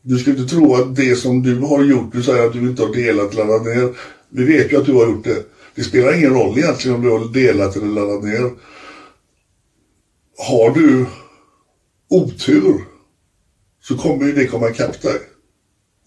Du 0.03 0.19
ska 0.19 0.31
inte 0.31 0.55
tro 0.55 0.75
att 0.75 0.97
det 0.97 1.17
som 1.17 1.43
du 1.43 1.61
har 1.61 1.85
gjort, 1.85 2.13
du 2.13 2.23
säger 2.23 2.47
att 2.47 2.53
du 2.53 2.59
inte 2.59 2.83
har 2.83 2.95
delat, 2.95 3.33
eller 3.33 3.45
laddat 3.45 3.67
ner. 3.67 3.95
Vi 4.29 4.45
vet 4.45 4.73
ju 4.73 4.77
att 4.77 4.87
du 4.87 4.93
har 4.93 5.07
gjort 5.07 5.25
det. 5.25 5.47
Det 5.75 5.83
spelar 5.83 6.19
ingen 6.19 6.35
roll 6.35 6.59
egentligen 6.59 6.97
om 6.97 7.03
du 7.03 7.11
har 7.11 7.33
delat 7.33 7.77
eller 7.77 7.87
laddat 7.87 8.25
ner. 8.25 8.51
Har 10.39 10.71
du 10.71 11.07
otur 12.11 12.85
så 13.83 13.99
kommer 13.99 14.27
ju 14.27 14.33
det 14.33 14.47
komma 14.47 14.71
ikapp 14.71 15.03
dig. 15.03 15.19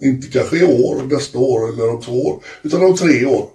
Inte 0.01 0.27
kanske 0.27 0.57
i 0.57 0.63
år, 0.63 1.03
nästa 1.03 1.37
år 1.39 1.69
eller 1.69 1.89
om 1.89 2.01
två 2.01 2.27
år, 2.27 2.43
utan 2.63 2.85
om 2.85 2.95
tre 2.95 3.25
år. 3.25 3.49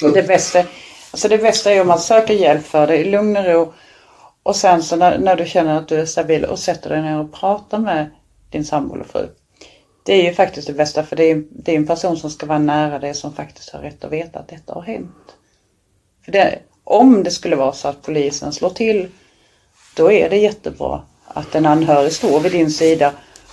Så 0.00 0.06
att- 0.06 0.14
det 0.14 0.22
bästa, 0.22 0.64
alltså 1.10 1.28
det 1.28 1.38
bästa 1.38 1.72
är 1.72 1.80
om 1.80 1.86
man 1.86 2.00
söker 2.00 2.34
hjälp 2.34 2.66
för 2.66 2.86
det 2.86 2.96
i 2.96 3.10
lugn 3.10 3.36
och 3.36 3.44
ro. 3.44 3.72
Och 4.42 4.56
sen 4.56 4.82
så 4.82 4.96
när, 4.96 5.18
när 5.18 5.36
du 5.36 5.46
känner 5.46 5.78
att 5.78 5.88
du 5.88 6.00
är 6.00 6.06
stabil 6.06 6.44
och 6.44 6.58
sätter 6.58 6.90
dig 6.90 7.02
ner 7.02 7.20
och 7.20 7.32
pratar 7.32 7.78
med 7.78 8.10
din 8.50 8.64
sambo 8.64 8.94
eller 8.94 9.04
fru. 9.04 9.28
Det 10.02 10.12
är 10.12 10.24
ju 10.24 10.34
faktiskt 10.34 10.66
det 10.66 10.72
bästa 10.72 11.02
för 11.02 11.16
det 11.16 11.24
är, 11.24 11.44
det 11.50 11.72
är 11.72 11.76
en 11.76 11.86
person 11.86 12.16
som 12.16 12.30
ska 12.30 12.46
vara 12.46 12.58
nära 12.58 12.98
dig 12.98 13.14
som 13.14 13.32
faktiskt 13.32 13.70
har 13.70 13.80
rätt 13.80 14.04
att 14.04 14.12
veta 14.12 14.38
att 14.38 14.48
detta 14.48 14.74
har 14.74 14.82
hänt. 14.82 15.36
För 16.24 16.32
det, 16.32 16.58
om 16.84 17.22
det 17.22 17.30
skulle 17.30 17.56
vara 17.56 17.72
så 17.72 17.88
att 17.88 18.02
polisen 18.02 18.52
slår 18.52 18.70
till, 18.70 19.08
då 19.96 20.12
är 20.12 20.30
det 20.30 20.36
jättebra 20.36 21.02
att 21.24 21.54
en 21.54 21.66
anhörig 21.66 22.12
står 22.12 22.40
vid 22.40 22.52
din 22.52 22.70
sida 22.70 23.12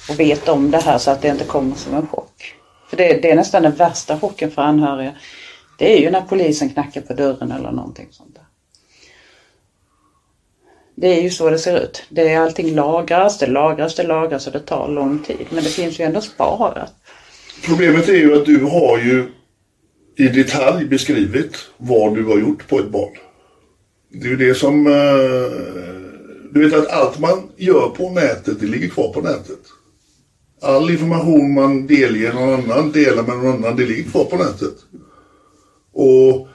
och 0.09 0.19
vet 0.19 0.47
om 0.47 0.71
det 0.71 0.77
här 0.77 0.97
så 0.97 1.11
att 1.11 1.21
det 1.21 1.27
inte 1.27 1.43
kommer 1.43 1.75
som 1.75 1.93
en 1.93 2.07
chock. 2.07 2.55
För 2.89 2.97
det, 2.97 3.21
det 3.21 3.31
är 3.31 3.35
nästan 3.35 3.63
den 3.63 3.75
värsta 3.75 4.19
chocken 4.19 4.51
för 4.51 4.61
anhöriga. 4.61 5.15
Det 5.77 5.97
är 5.97 6.01
ju 6.01 6.11
när 6.11 6.21
polisen 6.21 6.69
knackar 6.69 7.01
på 7.01 7.13
dörren 7.13 7.51
eller 7.51 7.71
någonting 7.71 8.07
sånt 8.11 8.35
där. 8.35 8.46
Det 10.99 11.07
är 11.07 11.21
ju 11.21 11.29
så 11.29 11.49
det 11.49 11.59
ser 11.59 11.79
ut. 11.79 12.03
Det 12.09 12.29
är 12.29 12.39
allting 12.39 12.75
lagras, 12.75 13.37
det 13.37 13.47
lagras, 13.47 13.95
det 13.95 14.03
lagras 14.03 14.47
och 14.47 14.53
det 14.53 14.59
tar 14.59 14.87
lång 14.87 15.19
tid. 15.19 15.45
Men 15.49 15.63
det 15.63 15.69
finns 15.69 15.99
ju 15.99 16.03
ändå 16.03 16.21
sparat. 16.21 16.93
Problemet 17.65 18.09
är 18.09 18.13
ju 18.13 18.35
att 18.35 18.45
du 18.45 18.63
har 18.63 18.97
ju 18.97 19.25
i 20.15 20.27
detalj 20.27 20.85
beskrivit 20.85 21.57
vad 21.77 22.15
du 22.15 22.23
har 22.23 22.39
gjort 22.39 22.67
på 22.67 22.79
ett 22.79 22.89
barn. 22.89 23.17
Det 24.09 24.27
är 24.27 24.29
ju 24.29 24.37
det 24.37 24.55
som... 24.55 24.87
Eh, 24.87 24.93
du 26.51 26.69
vet 26.69 26.73
att 26.73 26.87
allt 26.87 27.19
man 27.19 27.49
gör 27.57 27.89
på 27.89 28.09
nätet, 28.09 28.59
det 28.59 28.65
ligger 28.65 28.89
kvar 28.89 29.13
på 29.13 29.21
nätet. 29.21 29.59
All 30.61 30.89
information 30.89 31.53
man 31.53 31.87
delger 31.87 32.33
någon 32.33 32.53
annan, 32.53 32.91
delar 32.91 33.23
med 33.23 33.37
någon 33.37 33.53
annan, 33.53 33.75
det 33.75 33.85
ligger 33.85 34.11
kvar 34.11 34.25
på 34.25 34.37
nätet. 34.37 34.75
Och 35.93 36.47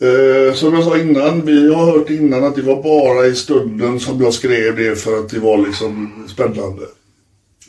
eh, 0.00 0.54
som 0.54 0.74
jag 0.74 0.84
sa 0.84 0.98
innan, 0.98 1.46
vi 1.46 1.74
har 1.74 1.86
hört 1.86 2.10
innan 2.10 2.44
att 2.44 2.56
det 2.56 2.62
var 2.62 2.82
bara 2.82 3.26
i 3.26 3.34
stunden 3.34 4.00
som 4.00 4.22
jag 4.22 4.34
skrev 4.34 4.76
det 4.76 4.96
för 4.96 5.18
att 5.18 5.28
det 5.28 5.38
var 5.38 5.58
liksom 5.66 6.24
spännande. 6.28 6.82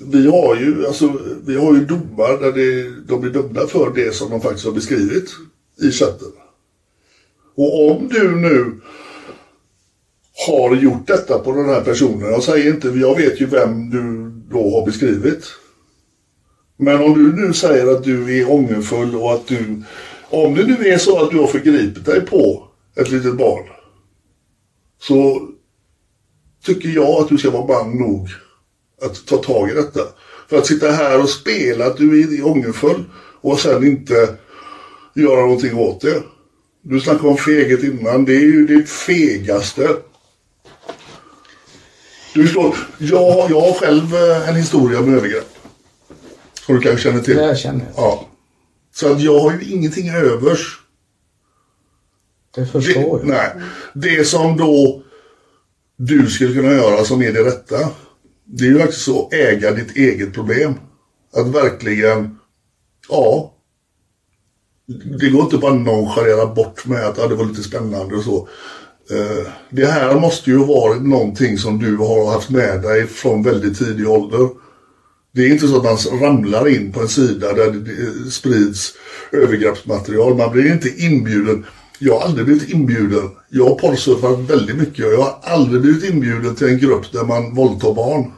Vi 0.06 0.28
har 0.28 0.56
ju, 0.56 0.88
alltså, 0.88 1.14
vi 1.46 1.56
har 1.56 1.74
ju 1.74 1.86
domar 1.86 2.42
där 2.42 2.52
det, 2.52 2.90
de 3.08 3.22
blir 3.22 3.32
dömda 3.32 3.68
för 3.68 3.92
det 3.96 4.16
som 4.16 4.30
de 4.30 4.42
faktiskt 4.42 4.66
har 4.66 4.74
beskrivit 4.74 5.30
i 5.82 5.92
chatten. 5.92 6.32
Och 7.56 7.92
om 7.92 8.08
du 8.08 8.36
nu 8.36 8.82
har 10.48 10.76
gjort 10.76 11.08
detta 11.08 11.40
på 11.40 11.52
den 11.52 11.66
här 11.66 11.82
personen, 11.82 12.32
jag 12.32 12.44
säger 12.44 12.74
inte, 12.74 12.88
jag 12.88 13.16
vet 13.16 13.42
ju 13.42 13.46
vem 13.46 13.90
du 13.90 14.32
då 14.52 14.80
har 14.80 14.86
beskrivit. 14.86 15.46
Men 16.78 17.02
om 17.02 17.14
du 17.14 17.46
nu 17.46 17.54
säger 17.54 17.92
att 17.92 18.04
du 18.04 18.40
är 18.40 18.52
ångerfull 18.52 19.16
och 19.16 19.34
att 19.34 19.48
du, 19.48 19.84
om 20.30 20.56
det 20.56 20.64
nu 20.64 20.88
är 20.88 20.98
så 20.98 21.24
att 21.24 21.32
du 21.32 21.38
har 21.38 21.48
förgripit 21.48 22.06
dig 22.06 22.22
på 22.22 22.68
ett 22.96 23.12
litet 23.12 23.38
barn. 23.38 23.64
Så 25.02 25.48
tycker 26.66 26.90
jag 26.90 27.22
att 27.22 27.30
du 27.30 27.38
ska 27.38 27.50
vara 27.50 27.84
man 27.84 27.98
nog 27.98 28.30
att 29.02 29.26
ta 29.26 29.38
tag 29.38 29.70
i 29.70 29.74
detta. 29.74 30.02
För 30.50 30.58
att 30.58 30.66
sitta 30.66 30.92
här 30.92 31.22
och 31.22 31.30
spela 31.30 31.86
att 31.86 31.98
du 31.98 32.40
är 32.40 32.48
ångerfull 32.48 33.04
och 33.42 33.60
sen 33.60 33.88
inte 33.88 34.38
göra 35.16 35.42
någonting 35.42 35.78
åt 35.78 36.02
det. 36.02 36.24
Du 36.82 37.00
snackade 37.00 37.30
om 37.30 37.38
feghet 37.38 37.84
innan. 37.84 38.26
Det 38.26 38.36
är 38.36 38.40
ju 38.40 38.68
det 38.68 38.90
fegaste. 38.90 39.90
Du 42.34 42.44
förstår, 42.44 42.76
jag, 42.98 43.52
jag 43.52 43.62
har 43.62 43.74
själv 43.74 44.16
eh, 44.16 44.50
en 44.50 44.56
historia 44.56 45.02
med 45.02 45.18
övergrepp. 45.18 45.56
Som 46.66 46.76
du 46.76 46.82
kanske 46.82 47.10
känner 47.10 47.22
till. 47.22 47.38
Det 47.38 47.58
känner 47.58 47.86
jag. 47.96 48.04
Ja. 48.04 48.29
Så 49.00 49.12
att 49.12 49.22
jag 49.22 49.40
har 49.40 49.52
ju 49.52 49.72
ingenting 49.74 50.10
övers. 50.10 50.80
Det 52.56 52.66
förstår 52.66 52.94
Det, 52.94 53.00
jag. 53.02 53.28
nej. 53.28 53.52
Det 53.94 54.26
som 54.28 54.58
då 54.58 55.04
du 55.98 56.30
skulle 56.30 56.54
kunna 56.54 56.72
göra 56.74 57.06
som 57.06 57.22
är 57.22 57.34
det 57.34 57.44
rätta. 57.44 57.90
Det 58.46 58.66
är 58.66 58.70
ju 58.70 58.80
faktiskt 58.80 59.02
så 59.02 59.30
äga 59.32 59.72
ditt 59.72 59.96
eget 59.96 60.34
problem. 60.34 60.74
Att 61.34 61.48
verkligen, 61.48 62.40
ja. 63.10 63.54
Det 65.20 65.30
går 65.30 65.42
inte 65.42 65.58
bara 65.58 65.74
nonchalera 65.74 66.46
bort 66.46 66.86
med 66.86 67.06
att 67.06 67.18
ja, 67.18 67.28
det 67.28 67.36
var 67.36 67.46
lite 67.46 67.64
spännande 67.64 68.16
och 68.16 68.24
så. 68.24 68.48
Eh, 69.12 69.52
det 69.70 69.86
här 69.86 70.20
måste 70.20 70.50
ju 70.50 70.58
vara 70.58 71.00
någonting 71.00 71.58
som 71.58 71.80
du 71.80 71.98
har 71.98 72.32
haft 72.32 72.50
med 72.50 72.82
dig 72.82 73.08
från 73.08 73.44
väldigt 73.44 73.78
tidig 73.78 74.10
ålder. 74.10 74.50
Det 75.32 75.42
är 75.42 75.50
inte 75.50 75.68
så 75.68 75.78
att 75.78 75.84
man 75.84 76.20
ramlar 76.20 76.68
in 76.68 76.92
på 76.92 77.00
en 77.00 77.08
sida 77.08 77.54
där 77.54 77.72
det 77.72 77.92
eh, 77.92 78.30
sprids 78.30 78.94
övergreppsmaterial. 79.32 80.36
Man 80.36 80.52
blir 80.52 80.74
inte 80.74 80.90
inbjuden. 80.90 81.66
Jag 82.00 82.20
har 82.20 82.26
aldrig 82.26 82.46
blivit 82.46 82.70
inbjuden. 82.70 83.30
Jag 83.50 83.66
har 83.66 83.76
porrsurfat 83.76 84.40
väldigt 84.40 84.76
mycket 84.76 85.06
och 85.06 85.14
jag 85.14 85.22
har 85.22 85.40
aldrig 85.42 85.82
blivit 85.82 86.14
inbjuden 86.14 86.56
till 86.56 86.68
en 86.68 86.80
grupp 86.80 87.12
där 87.12 87.24
man 87.24 87.56
våldtar 87.56 87.94
barn. 87.94 88.32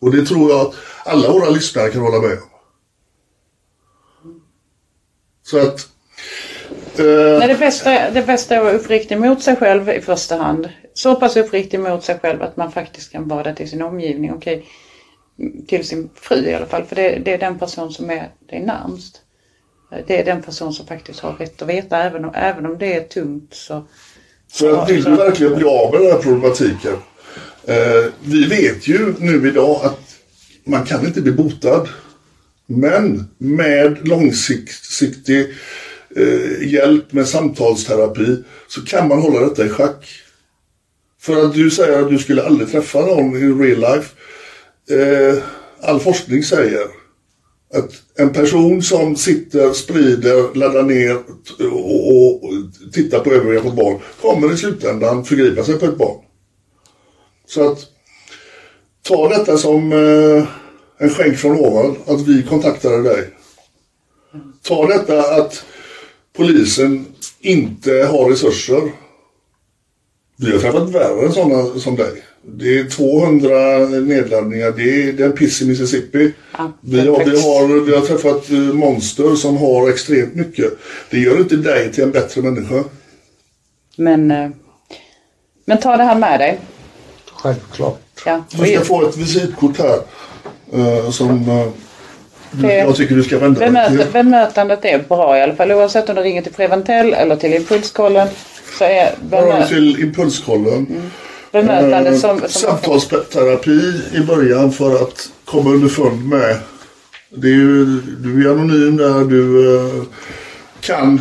Och 0.00 0.12
det 0.12 0.26
tror 0.26 0.50
jag 0.50 0.60
att 0.60 0.74
alla 1.04 1.32
våra 1.32 1.50
lyssnare 1.50 1.90
kan 1.90 2.02
hålla 2.02 2.20
med 2.20 2.32
om. 2.32 2.48
Så 5.42 5.58
att... 5.58 5.88
Eh, 6.96 7.38
Nej, 7.38 7.48
det, 7.48 7.58
bästa, 7.58 8.10
det 8.10 8.26
bästa 8.26 8.54
är 8.54 8.58
att 8.58 8.64
vara 8.64 8.74
uppriktig 8.74 9.18
mot 9.18 9.42
sig 9.42 9.56
själv 9.56 9.88
i 9.88 10.00
första 10.00 10.36
hand. 10.36 10.68
Så 10.94 11.14
pass 11.14 11.36
uppriktig 11.36 11.80
mot 11.80 12.04
sig 12.04 12.18
själv 12.18 12.42
att 12.42 12.56
man 12.56 12.72
faktiskt 12.72 13.12
kan 13.12 13.28
vara 13.28 13.42
det 13.42 13.54
till 13.54 13.70
sin 13.70 13.82
omgivning. 13.82 14.32
Okej, 14.32 14.66
till 15.66 15.86
sin 15.86 16.10
fru 16.14 16.36
i 16.36 16.54
alla 16.54 16.66
fall. 16.66 16.84
För 16.84 16.96
det, 16.96 17.18
det 17.24 17.32
är 17.32 17.38
den 17.38 17.58
person 17.58 17.92
som 17.92 18.10
är 18.10 18.30
dig 18.50 18.60
närmst. 18.60 19.20
Det 20.06 20.20
är 20.20 20.24
den 20.24 20.42
person 20.42 20.72
som 20.72 20.86
faktiskt 20.86 21.20
har 21.20 21.32
rätt 21.32 21.62
att 21.62 21.68
veta. 21.68 22.02
Även 22.02 22.24
om, 22.24 22.30
även 22.34 22.66
om 22.66 22.78
det 22.78 22.94
är 22.94 23.00
tungt 23.00 23.54
så... 23.54 23.86
För 24.52 24.82
att 24.82 24.90
vill 24.90 25.04
du 25.04 25.16
verkligen 25.16 25.54
bli 25.54 25.64
av 25.64 25.92
med 25.92 26.00
den 26.00 26.10
här 26.12 26.18
problematiken. 26.18 26.96
Eh, 27.64 28.12
vi 28.20 28.46
vet 28.46 28.88
ju 28.88 29.14
nu 29.18 29.48
idag 29.48 29.80
att 29.84 30.00
man 30.64 30.84
kan 30.84 31.06
inte 31.06 31.20
bli 31.20 31.32
botad. 31.32 31.88
Men 32.66 33.30
med 33.38 34.08
långsiktig 34.08 35.40
eh, 36.16 36.68
hjälp 36.72 37.12
med 37.12 37.28
samtalsterapi 37.28 38.42
så 38.68 38.84
kan 38.84 39.08
man 39.08 39.22
hålla 39.22 39.40
detta 39.40 39.66
i 39.66 39.68
schack. 39.68 40.08
För 41.20 41.44
att 41.44 41.54
du 41.54 41.70
säger 41.70 42.02
att 42.02 42.10
du 42.10 42.18
skulle 42.18 42.42
aldrig 42.42 42.70
träffa 42.70 43.00
någon 43.00 43.36
i 43.36 43.64
real 43.64 43.94
life. 43.94 44.14
Eh, 44.90 45.42
all 45.80 46.00
forskning 46.00 46.42
säger 46.42 46.86
att 47.74 47.92
en 48.14 48.32
person 48.32 48.82
som 48.82 49.16
sitter, 49.16 49.72
sprider, 49.72 50.54
laddar 50.54 50.82
ner 50.82 51.18
och, 51.72 52.08
och, 52.08 52.44
och 52.44 52.50
tittar 52.92 53.20
på 53.20 53.30
övergrepp 53.30 53.62
på 53.62 53.70
barn 53.70 53.98
kommer 54.20 54.54
i 54.54 54.56
slutändan 54.56 55.24
förgripa 55.24 55.64
sig 55.64 55.78
på 55.78 55.86
ett 55.86 55.98
barn. 55.98 56.18
Så 57.46 57.72
att 57.72 57.78
ta 59.02 59.28
detta 59.28 59.58
som 59.58 59.92
eh, 59.92 60.44
en 60.98 61.10
skänk 61.10 61.38
från 61.38 61.58
ovan, 61.58 61.96
att 62.06 62.20
vi 62.20 62.42
kontaktade 62.42 63.02
dig. 63.02 63.28
Ta 64.62 64.86
detta 64.86 65.34
att 65.34 65.64
polisen 66.36 67.06
inte 67.40 67.92
har 67.92 68.30
resurser. 68.30 68.92
Vi 70.42 70.52
har 70.52 70.58
träffat 70.58 70.88
värre 70.90 71.26
än 71.26 71.32
sådana 71.32 71.78
som 71.80 71.96
dig. 71.96 72.12
Det 72.44 72.78
är 72.78 72.84
200 72.84 73.78
nedladdningar. 74.00 74.70
Det 74.76 74.82
är, 75.08 75.12
det 75.12 75.22
är 75.22 75.26
en 75.26 75.36
piss 75.36 75.62
i 75.62 75.66
Mississippi. 75.66 76.32
Ja, 76.58 76.72
vi, 76.80 76.98
har, 77.00 77.24
vi, 77.24 77.30
har, 77.42 77.84
vi 77.84 77.94
har 77.94 78.00
träffat 78.06 78.50
eh, 78.50 78.56
monster 78.58 79.34
som 79.34 79.56
har 79.56 79.88
extremt 79.90 80.34
mycket. 80.34 80.72
Det 81.10 81.18
gör 81.18 81.38
inte 81.40 81.56
dig 81.56 81.92
till 81.92 82.04
en 82.04 82.10
bättre 82.10 82.42
människa. 82.42 82.84
Men, 83.96 84.30
eh, 84.30 84.50
men 85.64 85.78
ta 85.80 85.96
det 85.96 86.04
här 86.04 86.18
med 86.18 86.40
dig. 86.40 86.58
Självklart. 87.32 88.00
Ja. 88.26 88.44
Du 88.50 88.66
ska 88.66 88.80
få 88.80 89.08
ett 89.08 89.16
visitkort 89.16 89.78
här. 89.78 89.98
eh, 90.72 91.10
som 91.10 91.44
du, 92.50 92.66
Det- 92.68 92.76
jag 92.76 92.96
tycker 92.96 93.14
du 93.14 93.22
ska 93.22 93.38
vända 93.38 93.70
dig 93.70 93.98
till. 93.98 94.06
bemötandet 94.12 94.84
är 94.84 94.98
bra 95.08 95.38
i 95.38 95.42
alla 95.42 95.54
fall. 95.54 95.72
Oavsett 95.72 96.08
om 96.08 96.14
du 96.16 96.22
ringer 96.22 96.42
till 96.42 96.52
Preventell 96.52 97.14
eller 97.14 97.36
till 97.36 97.54
Impulskollen. 97.54 98.28
Så 98.78 98.84
är 98.84 98.88
Här 98.88 99.16
har 99.30 99.46
bemö, 99.46 99.60
du 99.60 99.66
till 99.68 100.02
Impulskollen. 100.02 100.86
bemötandet 101.52 102.12
Eh, 102.14 102.18
som... 102.18 102.38
som 102.38 102.48
Samtalsterapi 102.48 104.02
i 104.14 104.20
början 104.20 104.72
för 104.72 105.02
att 105.02 105.30
komma 105.44 105.70
underfund 105.70 106.28
med. 106.28 106.56
Det 107.30 107.46
är 107.46 107.52
ju, 107.52 107.84
du 108.00 108.48
är 108.48 108.52
anonym 108.52 108.96
där, 108.96 109.24
du 109.24 109.76
eh, 109.76 110.02
kan 110.80 111.20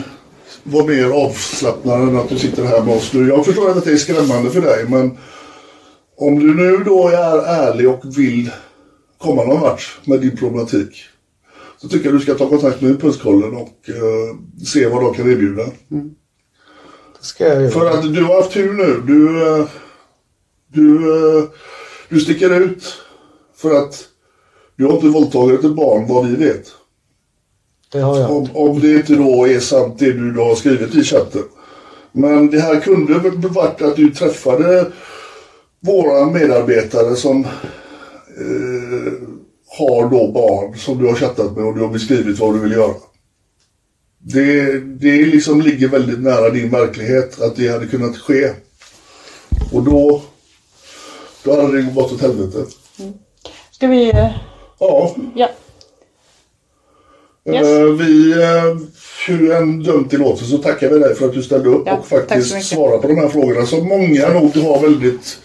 vara 0.64 0.86
mer 0.86 1.06
avslappnad 1.10 2.02
än 2.02 2.18
att 2.18 2.30
du 2.30 2.40
sitter 2.40 2.64
här 2.64 2.82
med 2.82 2.96
oss 2.96 3.14
nu. 3.14 3.28
Jag 3.28 3.46
förstår 3.46 3.70
att 3.72 3.86
det 3.86 3.92
är 3.92 3.98
skrämmande 3.98 4.50
för 4.50 4.62
dig 4.62 4.86
men 4.88 5.18
om 6.18 6.40
du 6.40 6.56
nu 6.56 6.78
då 6.86 7.08
är 7.08 7.46
ärlig 7.46 7.90
och 7.90 8.02
vill 8.18 8.52
komma 9.18 9.44
någon 9.44 9.62
vart 9.62 10.00
med 10.06 10.22
din 10.22 10.38
problematik 10.38 11.06
så 11.78 11.90
tycker 11.90 12.06
jag 12.06 12.16
du 12.16 12.20
ska 12.20 12.34
ta 12.34 12.50
kontakt 12.50 12.82
med 12.82 12.92
Impulskollen 12.92 13.56
och 13.56 13.90
eh, 13.90 14.64
se 14.66 14.88
vad 14.88 15.04
de 15.04 15.14
kan 15.14 15.32
erbjuda. 15.32 15.64
Det 15.64 15.70
ska 17.22 17.48
jag 17.48 17.62
göra. 17.62 17.72
För 17.72 17.90
att 17.90 18.14
du 18.14 18.24
har 18.24 18.36
haft 18.36 18.52
tur 18.52 18.74
nu. 18.74 19.02
Du, 19.08 19.48
eh, 19.48 19.66
du, 20.68 20.96
eh, 21.40 21.44
du 22.10 22.20
sticker 22.20 22.60
ut 22.60 22.84
för 23.56 23.76
att 23.76 24.08
du 24.76 24.86
har 24.86 24.94
inte 24.94 25.08
våldtagit 25.08 25.64
ett 25.64 25.76
barn 25.76 26.08
vad 26.08 26.28
vi 26.28 26.36
vet. 26.36 26.72
Det 27.92 28.00
har 28.00 28.20
jag. 28.20 28.32
Om, 28.32 28.50
om 28.54 28.80
det 28.80 28.94
inte 28.94 29.16
då 29.16 29.48
är 29.48 29.60
sant 29.60 30.00
det 30.00 30.12
du 30.12 30.32
då 30.32 30.44
har 30.44 30.56
skrivit 30.56 30.96
i 30.96 31.04
chatten. 31.04 31.44
Men 32.12 32.50
det 32.50 32.60
här 32.60 32.80
kunde 32.80 33.14
varit 33.48 33.82
att 33.82 33.96
du 33.96 34.10
träffade 34.10 34.92
våra 35.80 36.26
medarbetare 36.26 37.16
som 37.16 37.46
eh, 38.38 39.14
har 39.78 40.10
då 40.10 40.32
barn 40.32 40.78
som 40.78 40.98
du 40.98 41.08
har 41.08 41.16
chattat 41.16 41.58
med 41.58 41.66
och 41.66 41.76
du 41.76 41.82
har 41.82 41.88
beskrivit 41.88 42.40
vad 42.40 42.54
du 42.54 42.60
vill 42.60 42.72
göra. 42.72 42.94
Det, 44.24 44.80
det 44.80 45.26
liksom 45.26 45.62
ligger 45.62 45.88
väldigt 45.88 46.20
nära 46.20 46.50
din 46.50 46.70
verklighet 46.70 47.42
att 47.42 47.56
det 47.56 47.68
hade 47.68 47.88
kunnat 47.88 48.18
ske. 48.18 48.50
Och 49.72 49.84
då, 49.84 50.22
då 51.44 51.62
hade 51.62 51.78
det 51.82 51.92
gått 51.92 52.12
åt 52.12 52.22
helvete. 52.22 52.66
Ska 53.72 53.88
vi... 53.88 54.10
eh, 54.10 54.32
Ja, 54.80 55.16
Ja. 55.36 55.50
Yes. 57.50 57.68
Eh, 57.68 57.86
Vi, 57.86 58.32
eh, 58.32 58.78
hur 59.28 59.52
än 59.52 59.84
dumt 59.84 60.08
det 60.10 60.18
låter 60.18 60.46
så 60.46 60.58
tackar 60.58 60.90
vi 60.90 61.00
dig 61.00 61.16
för 61.16 61.26
att 61.26 61.34
du 61.34 61.44
ställde 61.44 61.70
upp 61.70 61.84
Ja, 61.86 61.98
och 61.98 62.08
faktiskt 62.08 62.66
svarade 62.70 63.02
på 63.02 63.08
de 63.08 63.16
här 63.18 63.28
frågorna 63.30 63.66
som 63.66 63.88
många 63.88 64.30
nog 64.30 64.56
har 64.56 64.82
väldigt 64.82 65.38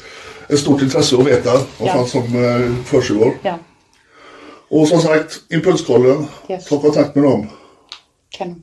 ett 0.48 0.58
stort 0.58 0.82
intresse 0.82 1.16
att 1.16 1.26
veta 1.26 1.52
vad 1.52 1.88
Ja. 1.88 1.92
fan 1.92 2.06
som 2.08 2.22
försiggår. 2.84 3.32
Ja. 3.42 3.58
Och 4.68 4.88
som 4.88 5.00
sagt, 5.00 5.40
Impulskollen, 5.50 6.26
Yes. 6.48 6.64
ta 6.68 6.80
kontakt 6.80 7.14
med 7.14 7.24
dem. 7.24 7.46
Kanon. 8.30 8.62